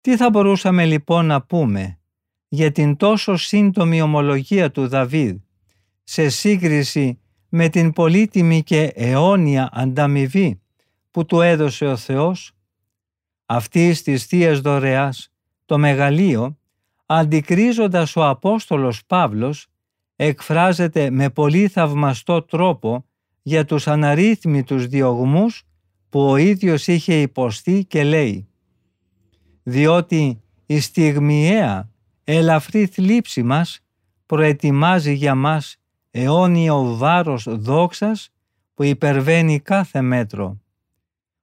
Τι 0.00 0.16
θα 0.16 0.30
μπορούσαμε 0.30 0.84
λοιπόν 0.84 1.26
να 1.26 1.42
πούμε 1.42 1.98
για 2.48 2.72
την 2.72 2.96
τόσο 2.96 3.36
σύντομη 3.36 4.00
ομολογία 4.00 4.70
του 4.70 4.88
Δαβίδ 4.88 5.36
σε 6.04 6.28
σύγκριση 6.28 7.20
με 7.48 7.68
την 7.68 7.92
πολύτιμη 7.92 8.62
και 8.62 8.92
αιώνια 8.94 9.68
ανταμοιβή 9.72 10.60
που 11.10 11.24
του 11.24 11.40
έδωσε 11.40 11.86
ο 11.86 11.96
Θεός; 11.96 12.52
Αυτή 13.46 14.02
της 14.02 14.24
Θείας 14.24 14.60
Δωρεάς, 14.60 15.32
το 15.64 15.78
μεγαλείο, 15.78 16.58
αντικρίζοντας 17.06 18.16
ο 18.16 18.28
Απόστολος 18.28 19.04
Παύλος, 19.06 19.66
εκφράζεται 20.16 21.10
με 21.10 21.30
πολύ 21.30 21.68
θαυμαστό 21.68 22.42
τρόπο 22.42 23.04
για 23.42 23.64
τους 23.64 23.86
αναρρύθμιτους 23.88 24.86
διωγμούς 24.86 25.66
που 26.08 26.20
ο 26.20 26.36
ίδιος 26.36 26.86
είχε 26.86 27.20
υποστεί 27.20 27.84
και 27.84 28.04
λέει 28.04 28.48
«Διότι 29.68 30.40
η 30.66 30.80
στιγμιαία 30.80 31.90
ελαφρύ 32.24 32.86
θλίψη 32.86 33.42
μας 33.42 33.80
προετοιμάζει 34.26 35.12
για 35.12 35.34
μας 35.34 35.76
αιώνιο 36.10 36.96
βάρος 36.96 37.46
δόξας 37.48 38.30
που 38.74 38.82
υπερβαίνει 38.82 39.60
κάθε 39.60 40.00
μέτρο. 40.00 40.60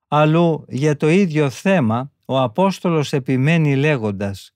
Αλλού 0.07 0.65
για 0.67 0.97
το 0.97 1.09
ίδιο 1.09 1.49
θέμα 1.49 2.11
ο 2.26 2.39
Απόστολος 2.39 3.13
επιμένει 3.13 3.76
λέγοντας 3.76 4.55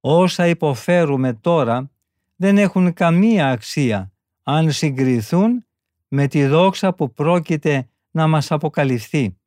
«Όσα 0.00 0.46
υποφέρουμε 0.46 1.32
τώρα 1.32 1.90
δεν 2.36 2.58
έχουν 2.58 2.92
καμία 2.92 3.50
αξία 3.50 4.12
αν 4.42 4.72
συγκριθούν 4.72 5.66
με 6.08 6.26
τη 6.26 6.46
δόξα 6.46 6.94
που 6.94 7.12
πρόκειται 7.12 7.88
να 8.10 8.26
μας 8.26 8.50
αποκαλυφθεί. 8.50 9.38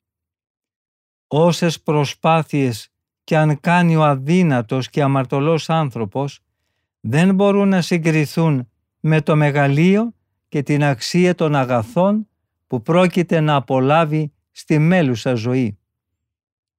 Όσες 1.28 1.82
προσπάθειες 1.82 2.91
και 3.24 3.38
αν 3.38 3.60
κάνει 3.60 3.96
ο 3.96 4.04
αδύνατος 4.04 4.90
και 4.90 5.02
αμαρτωλός 5.02 5.70
άνθρωπος 5.70 6.40
δεν 7.00 7.36
μπορούν 7.36 7.68
να 7.68 7.82
συγκριθούν 7.82 8.70
με 9.00 9.22
το 9.22 9.36
μεγαλείο 9.36 10.14
και 10.48 10.64
την 10.64 10.84
αξία 10.84 11.36
των 11.36 11.56
αγαθών 11.56 12.28
που 12.68 12.82
πρόκειται 12.82 13.40
να 13.40 13.56
απολάβει 13.56 14.34
στη 14.52 14.80
μέλουσα 14.80 15.34
ζωή. 15.34 15.78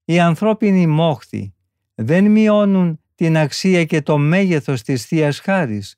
Οι 0.04 0.20
ανθρώπινοι 0.20 0.86
μόχθοι 0.86 1.54
δεν 1.94 2.30
μειώνουν 2.30 3.00
την 3.14 3.36
αξία 3.36 3.84
και 3.84 4.02
το 4.02 4.18
μέγεθος 4.18 4.82
της 4.82 5.06
θείας 5.06 5.38
Χάρης, 5.38 5.96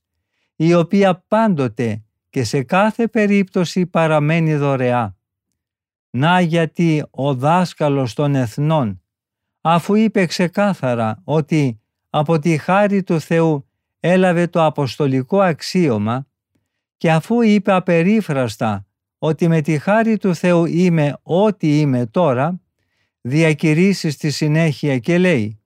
η 0.57 0.75
οποία 0.75 1.25
πάντοτε 1.29 2.05
και 2.31 2.45
σε 2.45 2.63
κάθε 2.63 3.09
περίπτωση 3.09 3.87
παραμένει 3.87 4.57
δωρεά. 4.57 5.17
Να 6.11 6.41
γιατί 6.41 7.05
ο 7.11 7.35
δάσκαλος 7.35 8.15
των 8.15 8.35
εθνών, 8.35 9.03
αφού 9.67 9.95
είπε 9.95 10.27
ξεκάθαρα 10.27 11.21
ότι 11.25 11.81
από 12.11 12.39
τη 12.39 12.59
χάρη 12.59 13.03
του 13.03 13.21
Θεού 13.21 13.69
έλαβε 14.01 14.47
το 14.47 14.65
αποστολικό 14.65 15.41
αξίωμα 15.41 16.27
και 16.97 17.13
αφού 17.13 17.43
είπε 17.43 17.73
απερίφραστα 17.73 18.87
ότι 19.19 19.49
με 19.49 19.61
τη 19.61 19.79
χάρη 19.79 20.17
του 20.17 20.35
Θεού 20.35 20.65
είμαι 20.65 21.17
ό,τι 21.23 21.81
είμαι 21.81 22.07
τώρα, 22.07 22.61
διακηρύσει 23.21 24.11
στη 24.11 24.31
συνέχεια 24.31 24.99
και 24.99 25.19
λέει 25.19 25.61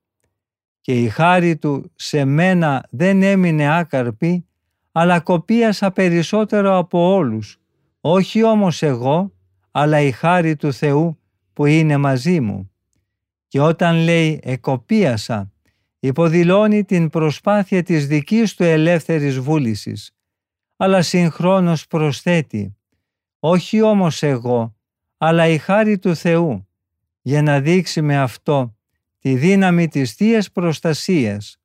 «Και 0.81 1.03
η 1.03 1.09
χάρη 1.09 1.57
του 1.57 1.93
σε 1.95 2.25
μένα 2.25 2.87
δεν 2.91 3.23
έμεινε 3.23 3.79
άκαρπη, 3.79 4.47
αλλά 4.93 5.21
κοπίασα 5.21 5.91
περισσότερο 5.91 6.77
από 6.77 7.15
όλους, 7.15 7.61
όχι 8.01 8.43
όμως 8.43 8.83
εγώ, 8.83 9.33
αλλά 9.71 10.01
η 10.01 10.11
χάρη 10.11 10.57
του 10.57 10.73
Θεού 10.73 11.19
που 11.53 11.67
είναι 11.67 11.97
μαζί 11.97 12.41
μου». 12.41 12.71
Και 13.49 13.61
όταν 13.61 13.97
λέει 13.97 14.41
«εκοπίασα», 14.43 15.53
υποδηλώνει 16.01 16.85
την 16.85 17.09
προσπάθεια 17.09 17.83
της 17.83 18.07
δικής 18.07 18.55
του 18.55 18.63
ελεύθερης 18.63 19.39
βούλησης, 19.39 20.11
αλλά 20.77 21.03
συγχρόνως 21.03 21.87
προσθέτει 21.87 22.77
«Όχι 23.39 23.83
όμως 23.83 24.23
εγώ, 24.23 24.77
αλλά 25.17 25.47
η 25.47 25.59
χάρη 25.59 25.99
του 25.99 26.17
Θεού», 26.17 26.69
για 27.23 27.43
να 27.43 27.61
δείξει 27.61 28.03
με 28.03 28.19
αυτό 28.19 28.77
τη 29.19 29.35
δύναμη 29.35 29.89
της 29.89 30.13
Θείας 30.13 30.51
Προστασίας. 30.51 31.61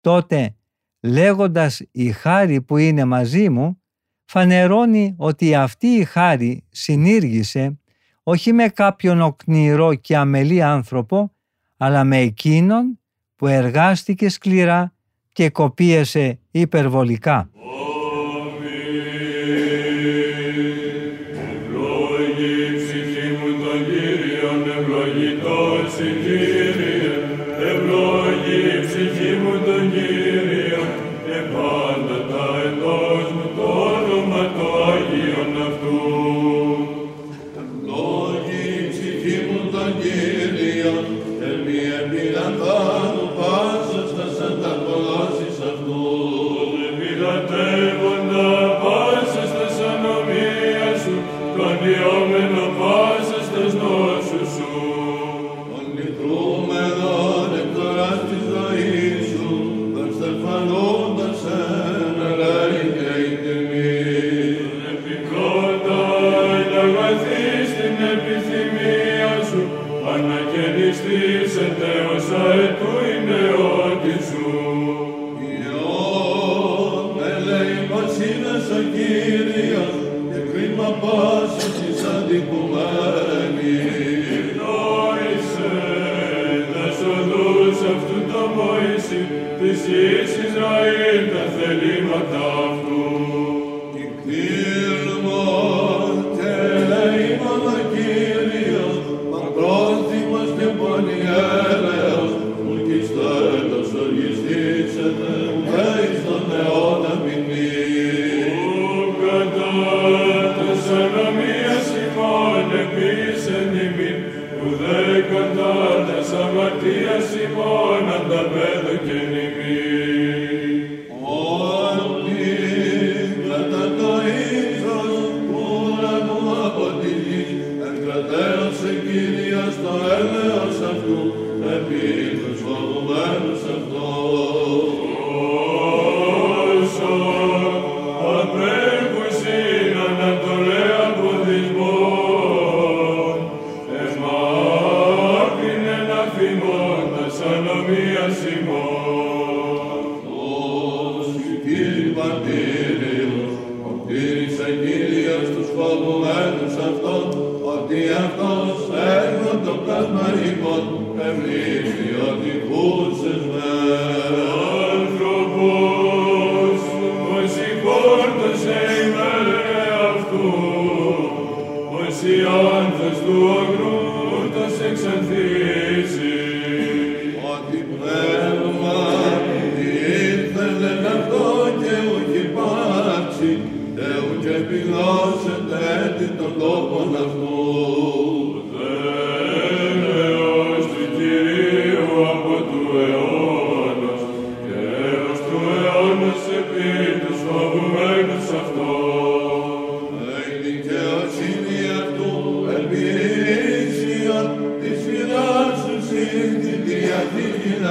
Τότε, 0.00 0.56
λέγοντας 1.00 1.82
η 1.90 2.12
χάρη 2.12 2.62
που 2.62 2.76
είναι 2.76 3.04
μαζί 3.04 3.48
μου, 3.48 3.82
φανερώνει 4.24 5.14
ότι 5.18 5.54
αυτή 5.54 5.86
η 5.86 6.04
χάρη 6.04 6.64
συνήργησε 6.70 7.80
όχι 8.22 8.52
με 8.52 8.68
κάποιον 8.68 9.20
οκνηρό 9.20 9.94
και 9.94 10.16
αμελή 10.16 10.62
άνθρωπο, 10.62 11.32
αλλά 11.76 12.04
με 12.04 12.18
εκείνον 12.18 12.98
που 13.36 13.46
εργάστηκε 13.46 14.28
σκληρά 14.28 14.92
και 15.32 15.50
κοπίασε 15.50 16.38
υπερβολικά. 16.50 17.50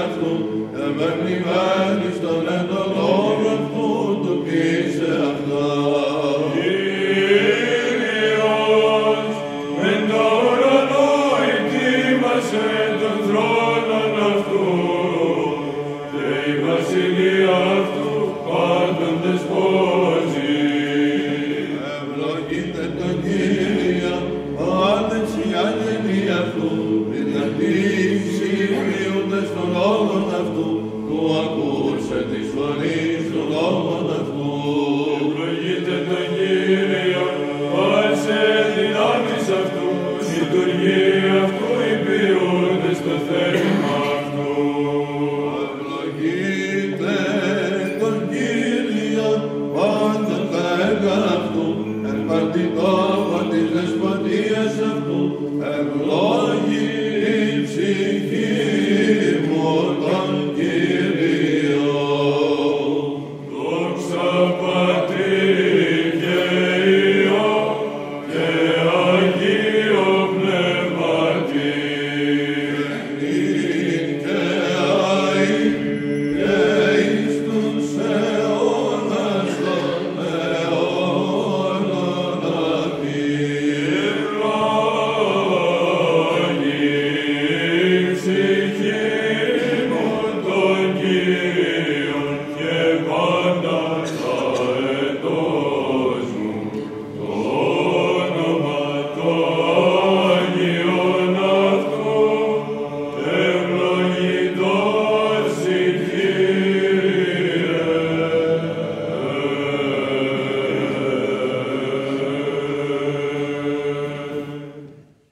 يخلق 0.01 0.39
أمام 0.75 1.27
لما 1.27 1.80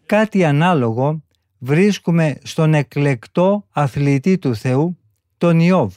Κάτι 0.10 0.46
ανάλογο 0.46 1.24
βρίσκουμε 1.58 2.38
στον 2.44 2.74
εκλεκτό 2.74 3.66
αθλητή 3.70 4.38
του 4.38 4.56
Θεού, 4.56 4.98
τον 5.38 5.60
Ιώβ. 5.60 5.96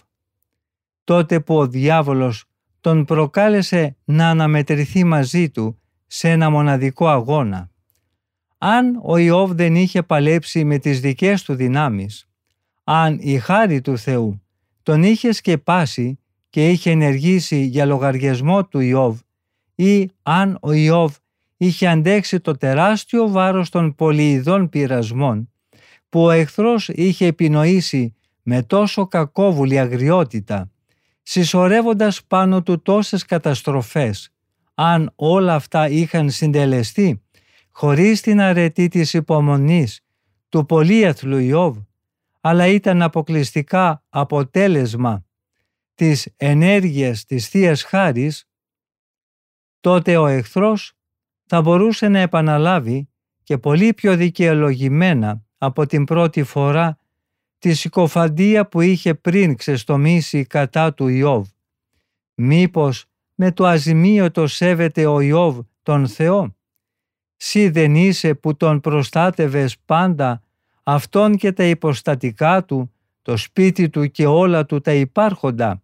Τότε 1.04 1.40
που 1.40 1.56
ο 1.56 1.66
διάβολος 1.66 2.44
τον 2.80 3.04
προκάλεσε 3.04 3.96
να 4.04 4.28
αναμετρηθεί 4.28 5.04
μαζί 5.04 5.50
του 5.50 5.78
σε 6.06 6.30
ένα 6.30 6.50
μοναδικό 6.50 7.08
αγώνα. 7.08 7.70
Αν 8.58 9.00
ο 9.02 9.16
Ιώβ 9.16 9.52
δεν 9.52 9.74
είχε 9.74 10.02
παλέψει 10.02 10.64
με 10.64 10.78
τις 10.78 11.00
δικές 11.00 11.42
του 11.42 11.54
δυνάμεις, 11.54 12.28
αν 12.84 13.18
η 13.20 13.38
χάρη 13.38 13.80
του 13.80 13.98
Θεού 13.98 14.42
τον 14.82 15.02
είχε 15.02 15.32
σκεπάσει 15.32 16.18
και 16.50 16.68
είχε 16.68 16.90
ενεργήσει 16.90 17.64
για 17.64 17.84
λογαριασμό 17.84 18.64
του 18.64 18.80
Ιώβ 18.80 19.20
ή 19.74 20.10
αν 20.22 20.58
ο 20.60 20.72
Ιώβ 20.72 21.16
είχε 21.64 21.86
αντέξει 21.86 22.40
το 22.40 22.52
τεράστιο 22.52 23.28
βάρος 23.28 23.70
των 23.70 23.94
πολυειδών 23.94 24.68
πειρασμών 24.68 25.52
που 26.08 26.22
ο 26.22 26.30
εχθρός 26.30 26.88
είχε 26.88 27.26
επινοήσει 27.26 28.14
με 28.42 28.62
τόσο 28.62 29.06
κακόβουλη 29.06 29.78
αγριότητα, 29.78 30.70
συσσωρεύοντας 31.22 32.24
πάνω 32.24 32.62
του 32.62 32.82
τόσες 32.82 33.24
καταστροφές. 33.24 34.32
Αν 34.74 35.12
όλα 35.14 35.54
αυτά 35.54 35.88
είχαν 35.88 36.30
συντελεστεί, 36.30 37.22
χωρίς 37.70 38.20
την 38.20 38.40
αρετή 38.40 38.88
της 38.88 39.14
υπομονής 39.14 40.00
του 40.48 40.66
πολύεθλου 40.66 41.38
Ιώβ, 41.38 41.78
αλλά 42.40 42.66
ήταν 42.66 43.02
αποκλειστικά 43.02 44.04
αποτέλεσμα 44.08 45.24
της 45.94 46.28
ενέργειας 46.36 47.24
της 47.24 47.48
Θείας 47.48 47.82
Χάρης, 47.82 48.48
τότε 49.80 50.16
ο 50.16 50.26
εχθρός 50.26 50.96
θα 51.54 51.62
μπορούσε 51.62 52.08
να 52.08 52.18
επαναλάβει 52.18 53.08
και 53.42 53.58
πολύ 53.58 53.94
πιο 53.94 54.16
δικαιολογημένα 54.16 55.42
από 55.58 55.86
την 55.86 56.04
πρώτη 56.04 56.42
φορά 56.42 56.98
τη 57.58 57.74
συκοφαντία 57.74 58.66
που 58.66 58.80
είχε 58.80 59.14
πριν 59.14 59.56
ξεστομίσει 59.56 60.44
κατά 60.44 60.94
του 60.94 61.08
Ιώβ. 61.08 61.48
Μήπως 62.34 63.04
με 63.34 63.52
το 63.52 63.66
αζημίωτο 63.66 64.46
σέβεται 64.46 65.06
ο 65.06 65.20
Ιώβ 65.20 65.58
τον 65.82 66.08
Θεό; 66.08 66.56
Σύ 67.36 67.68
δεν 67.68 67.94
είσαι 67.94 68.34
που 68.34 68.56
τον 68.56 68.80
προστάτευες 68.80 69.78
πάντα 69.78 70.42
αυτόν 70.82 71.36
και 71.36 71.52
τα 71.52 71.64
υποστατικά 71.64 72.64
του, 72.64 72.92
το 73.22 73.36
σπίτι 73.36 73.88
του 73.88 74.10
και 74.10 74.26
όλα 74.26 74.66
του 74.66 74.80
τα 74.80 74.92
υπάρχοντα. 74.92 75.82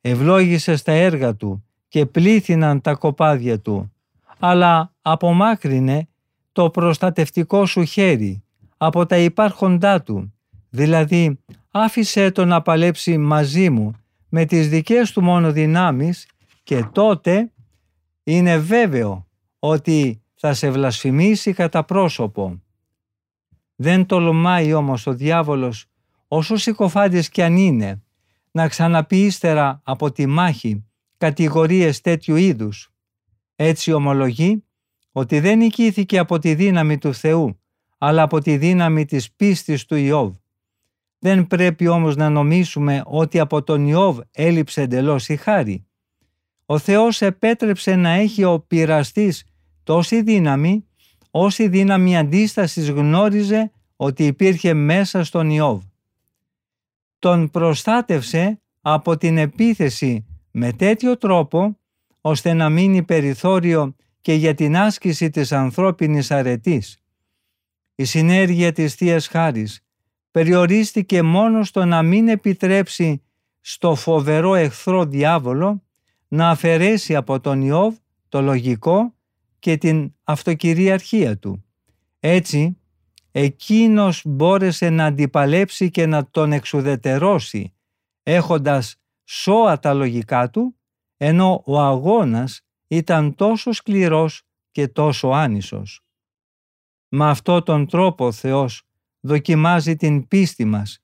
Ευλόγησες 0.00 0.82
τα 0.82 0.92
έργα 0.92 1.34
του 1.34 1.64
και 1.88 2.06
πλήθυναν 2.06 2.80
τα 2.80 2.94
κοπάδια 2.94 3.60
του 3.60 3.92
αλλά 4.38 4.94
απομάκρυνε 5.02 6.08
το 6.52 6.70
προστατευτικό 6.70 7.66
σου 7.66 7.84
χέρι 7.84 8.42
από 8.76 9.06
τα 9.06 9.16
υπάρχοντά 9.16 10.02
του, 10.02 10.34
δηλαδή 10.70 11.38
άφησε 11.70 12.30
τον 12.30 12.48
να 12.48 12.62
παλέψει 12.62 13.18
μαζί 13.18 13.70
μου 13.70 13.92
με 14.28 14.44
τις 14.44 14.68
δικές 14.68 15.12
του 15.12 15.22
μόνο 15.22 15.52
δυνάμεις 15.52 16.26
και 16.62 16.84
τότε 16.92 17.52
είναι 18.24 18.58
βέβαιο 18.58 19.26
ότι 19.58 20.22
θα 20.34 20.54
σε 20.54 20.70
βλασφημίσει 20.70 21.52
κατά 21.52 21.84
πρόσωπο. 21.84 22.62
Δεν 23.76 24.06
τολμάει 24.06 24.72
όμως 24.72 25.06
ο 25.06 25.14
διάβολος, 25.14 25.86
όσο 26.28 26.56
συκοφάντης 26.56 27.28
κι 27.28 27.42
αν 27.42 27.56
είναι, 27.56 28.02
να 28.50 28.68
ξαναπεί 28.68 29.24
ύστερα 29.24 29.80
από 29.84 30.12
τη 30.12 30.26
μάχη 30.26 30.84
κατηγορίες 31.16 32.00
τέτοιου 32.00 32.36
είδους. 32.36 32.92
Έτσι 33.60 33.92
ομολογεί 33.92 34.64
ότι 35.12 35.40
δεν 35.40 35.58
νικήθηκε 35.58 36.18
από 36.18 36.38
τη 36.38 36.54
δύναμη 36.54 36.98
του 36.98 37.14
Θεού, 37.14 37.60
αλλά 37.98 38.22
από 38.22 38.40
τη 38.40 38.56
δύναμη 38.56 39.04
της 39.04 39.32
πίστης 39.32 39.84
του 39.84 39.94
Ιώβ. 39.96 40.32
Δεν 41.18 41.46
πρέπει 41.46 41.88
όμως 41.88 42.16
να 42.16 42.30
νομίσουμε 42.30 43.02
ότι 43.06 43.38
από 43.38 43.62
τον 43.62 43.86
Ιώβ 43.86 44.18
έλειψε 44.30 44.82
εντελώς 44.82 45.28
η 45.28 45.36
χάρη. 45.36 45.86
Ο 46.66 46.78
Θεός 46.78 47.22
επέτρεψε 47.22 47.94
να 47.94 48.10
έχει 48.10 48.44
ο 48.44 48.60
πειραστής 48.60 49.44
τόση 49.82 50.22
δύναμη, 50.22 50.86
όση 51.30 51.68
δύναμη 51.68 52.18
αντίστασης 52.18 52.90
γνώριζε 52.90 53.72
ότι 53.96 54.26
υπήρχε 54.26 54.74
μέσα 54.74 55.24
στον 55.24 55.50
Ιώβ. 55.50 55.82
Τον 57.18 57.50
προστάτευσε 57.50 58.60
από 58.80 59.16
την 59.16 59.38
επίθεση 59.38 60.26
με 60.50 60.72
τέτοιο 60.72 61.16
τρόπο, 61.16 61.78
ώστε 62.20 62.52
να 62.52 62.68
μείνει 62.68 63.02
περιθώριο 63.02 63.96
και 64.20 64.32
για 64.32 64.54
την 64.54 64.76
άσκηση 64.76 65.30
της 65.30 65.52
ανθρώπινης 65.52 66.30
αρετής. 66.30 66.98
Η 67.94 68.04
συνέργεια 68.04 68.72
της 68.72 68.94
Θείας 68.94 69.26
Χάρης 69.26 69.80
περιορίστηκε 70.30 71.22
μόνο 71.22 71.64
στο 71.64 71.84
να 71.84 72.02
μην 72.02 72.28
επιτρέψει 72.28 73.22
στο 73.60 73.94
φοβερό 73.94 74.54
εχθρό 74.54 75.04
διάβολο 75.04 75.82
να 76.28 76.50
αφαιρέσει 76.50 77.16
από 77.16 77.40
τον 77.40 77.62
Ιώβ 77.62 77.94
το 78.28 78.42
λογικό 78.42 79.14
και 79.58 79.76
την 79.76 80.14
αυτοκυριαρχία 80.24 81.38
του. 81.38 81.64
Έτσι, 82.20 82.78
εκείνος 83.30 84.22
μπόρεσε 84.24 84.90
να 84.90 85.04
αντιπαλέψει 85.04 85.90
και 85.90 86.06
να 86.06 86.30
τον 86.30 86.52
εξουδετερώσει, 86.52 87.74
έχοντας 88.22 88.96
σώα 89.24 89.78
τα 89.78 89.94
λογικά 89.94 90.50
του, 90.50 90.77
ενώ 91.18 91.62
ο 91.64 91.80
αγώνας 91.80 92.60
ήταν 92.88 93.34
τόσο 93.34 93.72
σκληρός 93.72 94.42
και 94.70 94.88
τόσο 94.88 95.28
άνισος. 95.28 96.00
Με 97.08 97.28
αυτό 97.28 97.62
τον 97.62 97.86
τρόπο 97.86 98.26
ο 98.26 98.32
Θεός 98.32 98.82
δοκιμάζει 99.20 99.96
την 99.96 100.28
πίστη 100.28 100.64
μας 100.64 101.02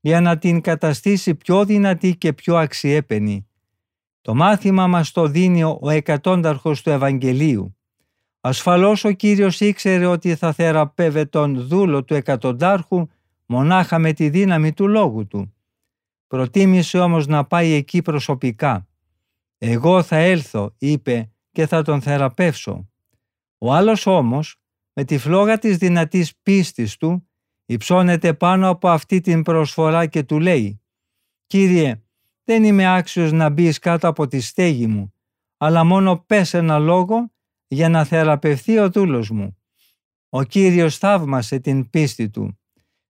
για 0.00 0.20
να 0.20 0.38
την 0.38 0.60
καταστήσει 0.60 1.34
πιο 1.34 1.64
δυνατή 1.64 2.16
και 2.16 2.32
πιο 2.32 2.56
αξιέπαινη. 2.56 3.48
Το 4.20 4.34
μάθημα 4.34 4.86
μας 4.86 5.12
το 5.12 5.26
δίνει 5.26 5.62
ο 5.64 5.90
εκατόνταρχος 5.90 6.82
του 6.82 6.90
Ευαγγελίου. 6.90 7.76
Ασφαλώς 8.40 9.04
ο 9.04 9.10
Κύριος 9.10 9.60
ήξερε 9.60 10.06
ότι 10.06 10.34
θα 10.34 10.52
θεραπεύε 10.52 11.24
τον 11.24 11.66
δούλο 11.66 12.04
του 12.04 12.14
εκατοντάρχου 12.14 13.06
μονάχα 13.46 13.98
με 13.98 14.12
τη 14.12 14.28
δύναμη 14.28 14.72
του 14.72 14.88
λόγου 14.88 15.26
του. 15.26 15.54
Προτίμησε 16.26 16.98
όμως 16.98 17.26
να 17.26 17.44
πάει 17.44 17.72
εκεί 17.72 18.02
προσωπικά. 18.02 18.85
«Εγώ 19.58 20.02
θα 20.02 20.16
έλθω», 20.16 20.74
είπε, 20.78 21.32
«και 21.52 21.66
θα 21.66 21.82
τον 21.82 22.00
θεραπεύσω». 22.00 22.90
Ο 23.58 23.72
άλλος 23.72 24.06
όμως, 24.06 24.56
με 24.92 25.04
τη 25.04 25.18
φλόγα 25.18 25.58
της 25.58 25.76
δυνατής 25.76 26.36
πίστης 26.42 26.96
του, 26.96 27.28
υψώνεται 27.66 28.34
πάνω 28.34 28.68
από 28.68 28.88
αυτή 28.88 29.20
την 29.20 29.42
προσφορά 29.42 30.06
και 30.06 30.22
του 30.22 30.38
λέει 30.40 30.82
«Κύριε, 31.46 32.02
δεν 32.44 32.64
είμαι 32.64 32.96
άξιος 32.96 33.32
να 33.32 33.48
μπεις 33.48 33.78
κάτω 33.78 34.08
από 34.08 34.26
τη 34.26 34.40
στέγη 34.40 34.86
μου, 34.86 35.14
αλλά 35.56 35.84
μόνο 35.84 36.24
πες 36.26 36.54
ένα 36.54 36.78
λόγο 36.78 37.32
για 37.66 37.88
να 37.88 38.04
θεραπευθεί 38.04 38.78
ο 38.78 38.90
δούλος 38.90 39.30
μου». 39.30 39.56
Ο 40.28 40.42
Κύριος 40.42 40.98
θαύμασε 40.98 41.58
την 41.58 41.90
πίστη 41.90 42.30
του. 42.30 42.58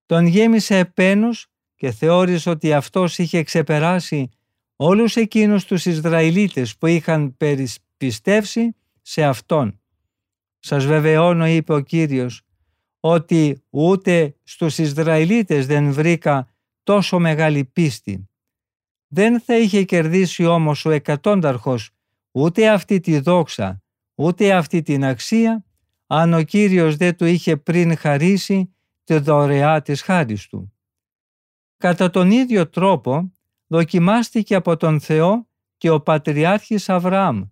Τον 0.07 0.27
γέμισε 0.27 0.79
επένους 0.79 1.47
και 1.75 1.91
θεώρησε 1.91 2.51
ότι 2.51 2.73
αυτός 2.73 3.19
είχε 3.19 3.43
ξεπεράσει 3.43 4.29
όλους 4.77 5.17
εκείνους 5.17 5.65
τους 5.65 5.85
Ισραηλίτες 5.87 6.77
που 6.77 6.87
είχαν 6.87 7.37
πιστεύσει 7.97 8.77
σε 9.03 9.25
Αυτόν. 9.25 9.81
Σας 10.59 10.85
βεβαιώνω, 10.85 11.47
είπε 11.47 11.75
ο 11.75 11.81
Κύριος, 11.81 12.43
ότι 13.01 13.63
ούτε 13.71 14.37
στους 14.43 14.79
Ισραηλίτες 14.79 15.67
δεν 15.67 15.93
βρήκα 15.93 16.49
τόσο 16.83 17.19
μεγάλη 17.19 17.65
πίστη. 17.65 18.29
Δεν 19.09 19.41
θα 19.41 19.59
είχε 19.59 19.85
κερδίσει 19.85 20.45
όμως 20.45 20.85
ο 20.85 20.91
εκατόνταρχος 20.91 21.91
ούτε 22.31 22.69
αυτή 22.69 23.01
τη 23.01 23.19
δόξα, 23.19 23.83
ούτε 24.15 24.55
αυτή 24.55 24.83
την 24.83 25.05
αξία, 25.05 25.65
αν 26.07 26.35
ο 26.35 26.43
Κύριος 26.43 26.97
δεν 26.97 27.17
του 27.17 27.25
είχε 27.25 27.57
πριν 27.57 27.97
χαρίσει 27.97 28.75
τη 29.05 29.19
δωρεά 29.19 29.83
της 29.83 30.03
χάρης 30.03 30.47
του. 30.47 30.73
Κατά 31.77 32.11
τον 32.11 32.31
ίδιο 32.31 32.69
τρόπο 32.69 33.33
δοκιμάστηκε 33.67 34.55
από 34.55 34.77
τον 34.77 35.01
Θεό 35.01 35.47
και 35.77 35.91
ο 35.91 36.01
Πατριάρχης 36.01 36.89
Αβραάμ, 36.89 37.43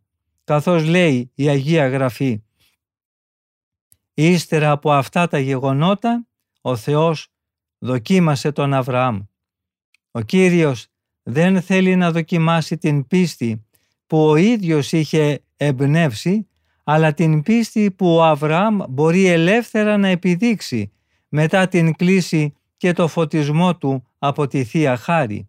καθώς 0.45 0.85
λέει 0.85 1.31
η 1.35 1.49
Αγία 1.49 1.89
Γραφή. 1.89 2.43
Ύστερα 4.15 4.71
από 4.71 4.93
αυτά 4.93 5.29
τα 5.29 5.39
γεγονότα, 5.39 6.27
ο 6.61 6.77
Θεός 6.77 7.29
δοκίμασε 7.79 8.53
τον 8.53 8.75
Αβραάμ. 8.75 9.21
Ο 10.11 10.21
Κύριος 10.21 10.87
δεν 11.23 11.63
θέλει 11.63 11.97
να 11.97 12.13
δοκιμάσει 12.13 12.79
την 12.79 13.07
πίστη 13.07 13.65
που 14.07 14.29
ο 14.29 14.37
ίδιος 14.37 14.93
είχε 14.93 15.45
εμπνεύσει, 15.57 16.49
αλλά 16.85 17.15
την 17.15 17.43
πίστη 17.43 17.91
που 17.91 18.15
ο 18.15 18.25
Αβραάμ 18.25 18.79
μπορεί 18.89 19.27
ελεύθερα 19.27 19.97
να 19.97 20.09
επιδείξει 20.09 20.93
μετά 21.29 21.69
την 21.69 21.95
κλίση 21.95 22.55
και 22.77 22.93
το 22.93 23.09
φωτισμό 23.09 23.77
του 23.77 24.07
από 24.19 24.47
τη 24.47 24.65
Θεία 24.65 24.97
Χάρη. 24.97 25.49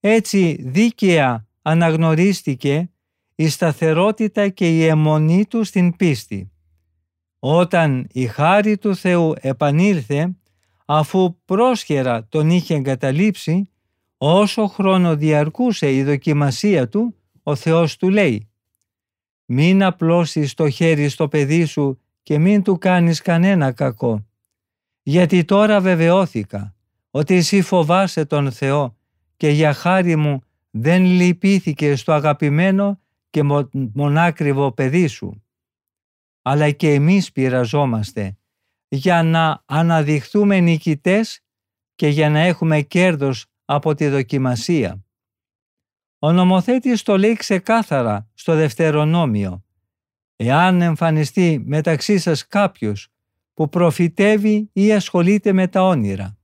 Έτσι 0.00 0.56
δίκαια 0.62 1.46
αναγνωρίστηκε 1.62 2.90
η 3.34 3.48
σταθερότητα 3.48 4.48
και 4.48 4.76
η 4.76 4.84
αιμονή 4.84 5.46
του 5.46 5.64
στην 5.64 5.96
πίστη. 5.96 6.50
Όταν 7.38 8.06
η 8.12 8.26
χάρη 8.26 8.78
του 8.78 8.96
Θεού 8.96 9.34
επανήλθε, 9.40 10.36
αφού 10.84 11.36
πρόσχερα 11.44 12.26
τον 12.28 12.50
είχε 12.50 12.74
εγκαταλείψει, 12.74 13.70
όσο 14.18 14.66
χρόνο 14.66 15.16
διαρκούσε 15.16 15.94
η 15.94 16.04
δοκιμασία 16.04 16.88
του, 16.88 17.14
ο 17.42 17.54
Θεός 17.54 17.96
του 17.96 18.08
λέει 18.08 18.48
«Μην 19.44 19.82
απλώσεις 19.82 20.54
το 20.54 20.70
χέρι 20.70 21.08
στο 21.08 21.28
παιδί 21.28 21.64
σου 21.64 22.00
και 22.22 22.38
μην 22.38 22.62
του 22.62 22.78
κάνεις 22.78 23.20
κανένα 23.20 23.72
κακό, 23.72 24.26
γιατί 25.02 25.44
τώρα 25.44 25.80
βεβαιώθηκα 25.80 26.74
ότι 27.10 27.34
εσύ 27.34 27.60
φοβάσαι 27.62 28.24
τον 28.24 28.52
Θεό 28.52 28.96
και 29.40 29.48
για 29.48 29.72
χάρη 29.72 30.16
μου 30.16 30.42
δεν 30.70 31.04
λυπήθηκε 31.04 31.96
στο 31.96 32.12
αγαπημένο 32.12 33.00
και 33.30 33.42
μονάκριβο 33.92 34.72
παιδί 34.72 35.06
σου. 35.06 35.44
Αλλά 36.42 36.70
και 36.70 36.92
εμείς 36.92 37.32
πειραζόμαστε 37.32 38.38
για 38.88 39.22
να 39.22 39.62
αναδειχθούμε 39.66 40.60
νικητές 40.60 41.40
και 41.94 42.08
για 42.08 42.30
να 42.30 42.38
έχουμε 42.38 42.80
κέρδος 42.80 43.46
από 43.64 43.94
τη 43.94 44.08
δοκιμασία. 44.08 45.04
Ο 46.18 46.32
νομοθέτης 46.32 47.02
το 47.02 47.18
λέει 47.18 47.34
ξεκάθαρα 47.34 48.30
στο 48.34 48.54
Δευτερονόμιο. 48.54 49.64
Εάν 50.36 50.82
εμφανιστεί 50.82 51.62
μεταξύ 51.66 52.18
σας 52.18 52.46
κάποιος 52.46 53.08
που 53.54 53.68
προφητεύει 53.68 54.70
ή 54.72 54.92
ασχολείται 54.92 55.52
με 55.52 55.68
τα 55.68 55.82
όνειρα 55.82 56.39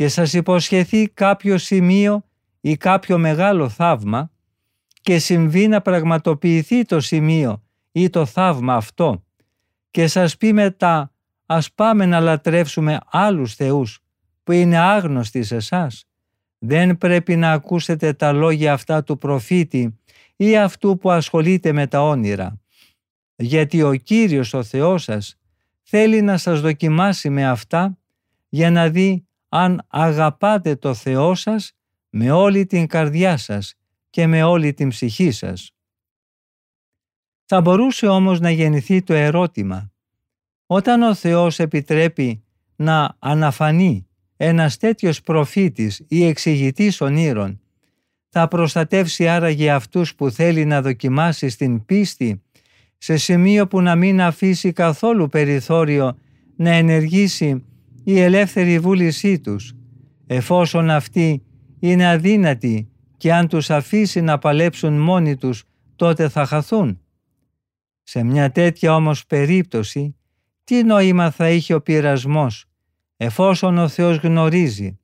και 0.00 0.08
σας 0.08 0.32
υποσχεθεί 0.32 1.08
κάποιο 1.08 1.58
σημείο 1.58 2.24
ή 2.60 2.76
κάποιο 2.76 3.18
μεγάλο 3.18 3.68
θαύμα 3.68 4.30
και 5.00 5.18
συμβεί 5.18 5.68
να 5.68 5.80
πραγματοποιηθεί 5.80 6.84
το 6.84 7.00
σημείο 7.00 7.62
ή 7.92 8.10
το 8.10 8.26
θαύμα 8.26 8.74
αυτό 8.74 9.24
και 9.90 10.06
σας 10.06 10.36
πει 10.36 10.52
μετά 10.52 11.12
ας 11.46 11.72
πάμε 11.72 12.06
να 12.06 12.20
λατρεύσουμε 12.20 12.98
άλλους 13.10 13.54
θεούς 13.54 14.00
που 14.42 14.52
είναι 14.52 14.78
άγνωστοι 14.78 15.42
σε 15.42 15.56
εσάς. 15.56 16.06
Δεν 16.58 16.98
πρέπει 16.98 17.36
να 17.36 17.52
ακούσετε 17.52 18.12
τα 18.12 18.32
λόγια 18.32 18.72
αυτά 18.72 19.02
του 19.02 19.18
προφήτη 19.18 19.98
ή 20.36 20.56
αυτού 20.56 20.98
που 20.98 21.10
ασχολείται 21.10 21.72
με 21.72 21.86
τα 21.86 22.02
όνειρα. 22.02 22.60
Γιατί 23.36 23.82
ο 23.82 23.94
Κύριος 23.94 24.54
ο 24.54 24.62
Θεός 24.62 25.02
σας 25.02 25.38
θέλει 25.82 26.22
να 26.22 26.36
σας 26.36 26.60
δοκιμάσει 26.60 27.30
με 27.30 27.48
αυτά 27.48 27.98
για 28.48 28.70
να 28.70 28.88
δει 28.88 29.24
αν 29.52 29.86
αγαπάτε 29.88 30.76
το 30.76 30.94
Θεό 30.94 31.34
σας 31.34 31.72
με 32.10 32.30
όλη 32.30 32.66
την 32.66 32.86
καρδιά 32.86 33.36
σας 33.36 33.74
και 34.10 34.26
με 34.26 34.42
όλη 34.42 34.74
την 34.74 34.88
ψυχή 34.88 35.30
σας. 35.30 35.72
Θα 37.44 37.60
μπορούσε 37.60 38.06
όμως 38.06 38.40
να 38.40 38.50
γεννηθεί 38.50 39.02
το 39.02 39.14
ερώτημα 39.14 39.92
όταν 40.66 41.02
ο 41.02 41.14
Θεός 41.14 41.58
επιτρέπει 41.58 42.44
να 42.76 43.16
αναφανεί 43.18 44.08
ένας 44.36 44.76
τέτοιος 44.76 45.20
προφήτης 45.20 46.04
ή 46.08 46.24
εξηγητής 46.24 47.00
ονείρων 47.00 47.60
θα 48.32 48.48
προστατεύσει 48.48 49.28
άραγε 49.28 49.70
αυτούς 49.70 50.14
που 50.14 50.30
θέλει 50.30 50.64
να 50.64 50.82
δοκιμάσει 50.82 51.48
στην 51.48 51.84
πίστη 51.84 52.42
σε 52.98 53.16
σημείο 53.16 53.66
που 53.66 53.80
να 53.80 53.94
μην 53.94 54.20
αφήσει 54.20 54.72
καθόλου 54.72 55.28
περιθώριο 55.28 56.18
να 56.56 56.70
ενεργήσει 56.70 57.64
η 58.04 58.20
ελεύθερη 58.20 58.78
βούλησή 58.78 59.40
τους, 59.40 59.74
εφόσον 60.26 60.90
αυτοί 60.90 61.42
είναι 61.78 62.08
αδύνατοι 62.08 62.90
και 63.16 63.32
αν 63.32 63.48
τους 63.48 63.70
αφήσει 63.70 64.20
να 64.20 64.38
παλέψουν 64.38 64.98
μόνοι 64.98 65.36
τους 65.36 65.64
τότε 65.96 66.28
θα 66.28 66.46
χαθούν. 66.46 67.00
Σε 68.02 68.22
μια 68.22 68.50
τέτοια 68.50 68.94
όμως 68.94 69.26
περίπτωση, 69.26 70.16
τι 70.64 70.82
νόημα 70.82 71.30
θα 71.30 71.50
είχε 71.50 71.74
ο 71.74 71.80
πειρασμός, 71.80 72.64
εφόσον 73.16 73.78
ο 73.78 73.88
Θεός 73.88 74.16
γνωρίζει 74.16 74.98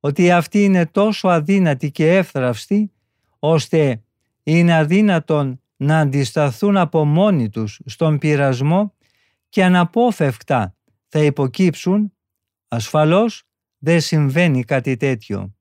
ότι 0.00 0.30
αυτοί 0.30 0.64
είναι 0.64 0.86
τόσο 0.86 1.28
αδύνατοι 1.28 1.90
και 1.90 2.16
εύθραυστοι, 2.16 2.92
ώστε 3.38 4.02
είναι 4.42 4.74
αδύνατον 4.74 5.60
να 5.76 5.98
αντισταθούν 5.98 6.76
από 6.76 7.04
μόνοι 7.04 7.48
τους 7.48 7.80
στον 7.84 8.18
πειρασμό 8.18 8.94
και 9.48 9.64
αναπόφευκτα 9.64 10.74
θα 11.08 11.18
υποκύψουν, 11.18 12.12
ασφαλώς 12.68 13.42
δεν 13.78 14.00
συμβαίνει 14.00 14.64
κάτι 14.64 14.96
τέτοιο. 14.96 15.54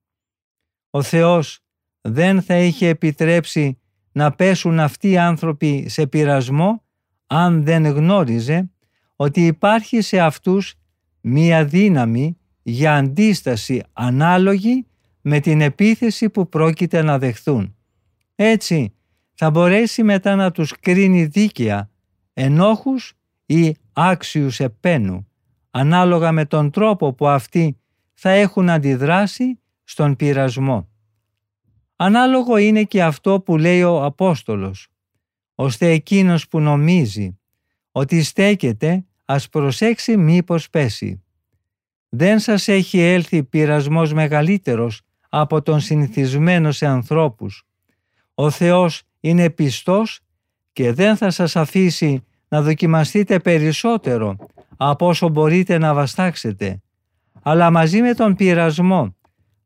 Ο 0.90 1.02
Θεός 1.02 1.60
δεν 2.02 2.42
θα 2.42 2.58
είχε 2.58 2.88
επιτρέψει 2.88 3.80
να 4.12 4.32
πέσουν 4.32 4.80
αυτοί 4.80 5.10
οι 5.10 5.18
άνθρωποι 5.18 5.90
σε 5.90 6.08
πειρασμό 6.08 6.84
αν 7.28 7.64
δεν 7.64 7.86
γνώριζε 7.86 8.70
ότι 9.16 9.46
υπάρχει 9.46 10.02
σε 10.02 10.20
αυτούς 10.20 10.76
μία 11.22 11.66
δύναμη 11.66 12.38
για 12.64 12.96
αντίσταση 12.96 13.84
ανάλογη 13.94 14.86
με 15.22 15.40
την 15.40 15.62
επίθεση 15.62 16.30
που 16.30 16.50
πρόκειται 16.50 17.02
να 17.02 17.20
δεχθούν. 17.20 17.76
Έτσι 18.36 18.94
θα 19.34 19.50
μπορέσει 19.50 20.04
μετά 20.04 20.36
να 20.36 20.52
τους 20.52 20.74
κρίνει 20.80 21.26
δίκαια 21.26 21.90
ενόχους 22.34 23.14
ή 23.46 23.76
άξιους 23.94 24.60
επένου, 24.60 25.27
ανάλογα 25.78 26.32
με 26.32 26.46
τον 26.46 26.72
τρόπο 26.72 27.14
που 27.14 27.28
αυτοί 27.28 27.78
θα 28.14 28.30
έχουν 28.30 28.70
αντιδράσει 28.70 29.60
στον 29.84 30.16
πειρασμό. 30.16 30.90
Ανάλογο 31.96 32.58
είναι 32.58 32.84
και 32.84 33.04
αυτό 33.04 33.42
που 33.42 33.58
λέει 33.58 33.84
ο 33.84 34.04
Απόστολος, 34.04 34.88
ώστε 35.56 35.90
εκείνος 35.90 36.48
που 36.48 36.60
νομίζει 36.60 37.40
ότι 37.92 38.24
στέκεται 38.24 39.06
ας 39.26 39.50
προσέξει 39.50 40.18
μήπως 40.18 40.70
πέσει. 40.70 41.24
Δεν 42.10 42.40
σας 42.40 42.68
έχει 42.68 43.00
έλθει 43.00 43.44
πειρασμός 43.44 44.14
μεγαλύτερος 44.14 45.02
από 45.30 45.62
τον 45.62 45.80
συνηθισμένο 45.80 46.72
σε 46.72 46.86
ανθρώπους. 46.86 47.64
Ο 48.34 48.50
Θεός 48.50 49.04
είναι 49.20 49.50
πιστός 49.50 50.20
και 50.74 50.94
δεν 50.94 51.16
θα 51.18 51.30
σας 51.30 51.56
αφήσει 51.56 52.24
να 52.48 52.62
δοκιμαστείτε 52.62 53.40
περισσότερο 53.40 54.38
από 54.78 55.08
όσο 55.08 55.30
μπορείτε 55.30 55.78
να 55.78 55.94
βαστάξετε. 55.94 56.82
Αλλά 57.42 57.72
μαζί 57.72 58.02
με 58.02 58.14
τον 58.14 58.36
πειρασμό 58.36 59.16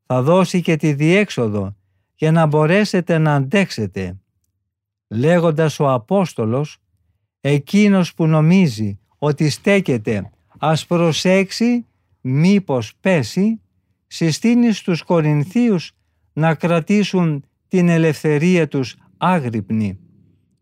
θα 0.05 0.22
δώσει 0.22 0.62
και 0.62 0.76
τη 0.76 0.93
διέξοδο 0.93 1.76
για 2.16 2.32
να 2.32 2.45
μπορέσετε 2.45 3.18
να 3.18 3.36
αντέξετε. 3.36 4.20
Λέγοντας 5.07 5.80
ο 5.80 5.91
Απόστολος, 5.91 6.78
εκείνος 7.41 8.14
που 8.14 8.28
νομίζει 8.28 8.99
ότι 9.18 9.49
στέκεται 9.49 10.32
ας 10.57 10.86
προσέξει 10.86 11.86
μήπως 12.22 12.93
πέσει, 12.99 13.62
συστήνει 14.07 14.72
στους 14.72 15.03
Κορινθίους 15.03 15.91
να 16.34 16.55
κρατήσουν 16.55 17.43
την 17.68 17.89
ελευθερία 17.89 18.68
τους 18.68 18.95
άγρυπνη, 19.18 19.99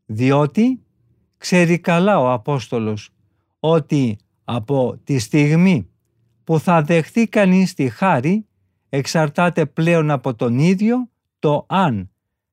διότι 0.05 0.81
ξέρει 1.37 1.79
καλά 1.79 2.19
ο 2.19 2.31
Απόστολος 2.31 3.09
ότι 3.59 4.17
από 4.51 4.99
τη 5.03 5.19
στιγμή 5.19 5.89
που 6.43 6.59
θα 6.59 6.81
δεχθεί 6.81 7.27
κανείς 7.27 7.73
τη 7.73 7.89
χάρη 7.89 8.47
εξαρτάται 8.89 9.65
πλέον 9.65 10.11
από 10.11 10.35
τον 10.35 10.59
ίδιο 10.59 11.09
το 11.39 11.65
αν 11.69 12.11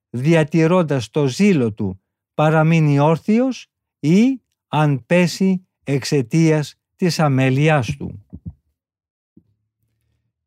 διατηρώντας 0.09 1.09
το 1.09 1.27
ζήλο 1.27 1.73
του 1.73 2.01
παραμείνει 2.33 2.99
όρθιος 2.99 3.67
ή 3.99 4.41
αν 4.67 5.05
πέσει 5.05 5.67
εξαιτίας 5.83 6.75
της 6.95 7.19
αμέλειάς 7.19 7.95
του. 7.97 8.25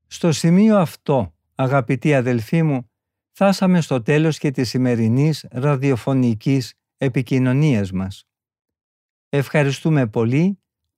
Στο 0.07 0.33
σημείο 0.33 0.79
αυτό, 0.79 1.35
αγαπητοί 1.55 2.15
αδελφοί 2.15 2.63
μου, 2.63 2.91
φτάσαμε 3.31 3.81
στο 3.81 4.03
τέλος 4.03 4.39
και 4.39 4.51
της 4.51 4.69
σημερινής 4.69 5.47
ραδιοφωνικής 5.51 6.75
επικοινωνίας 6.97 7.93
μας. 7.93 8.25
Ευχαριστούμε 9.29 10.07
πολύ 10.07 10.60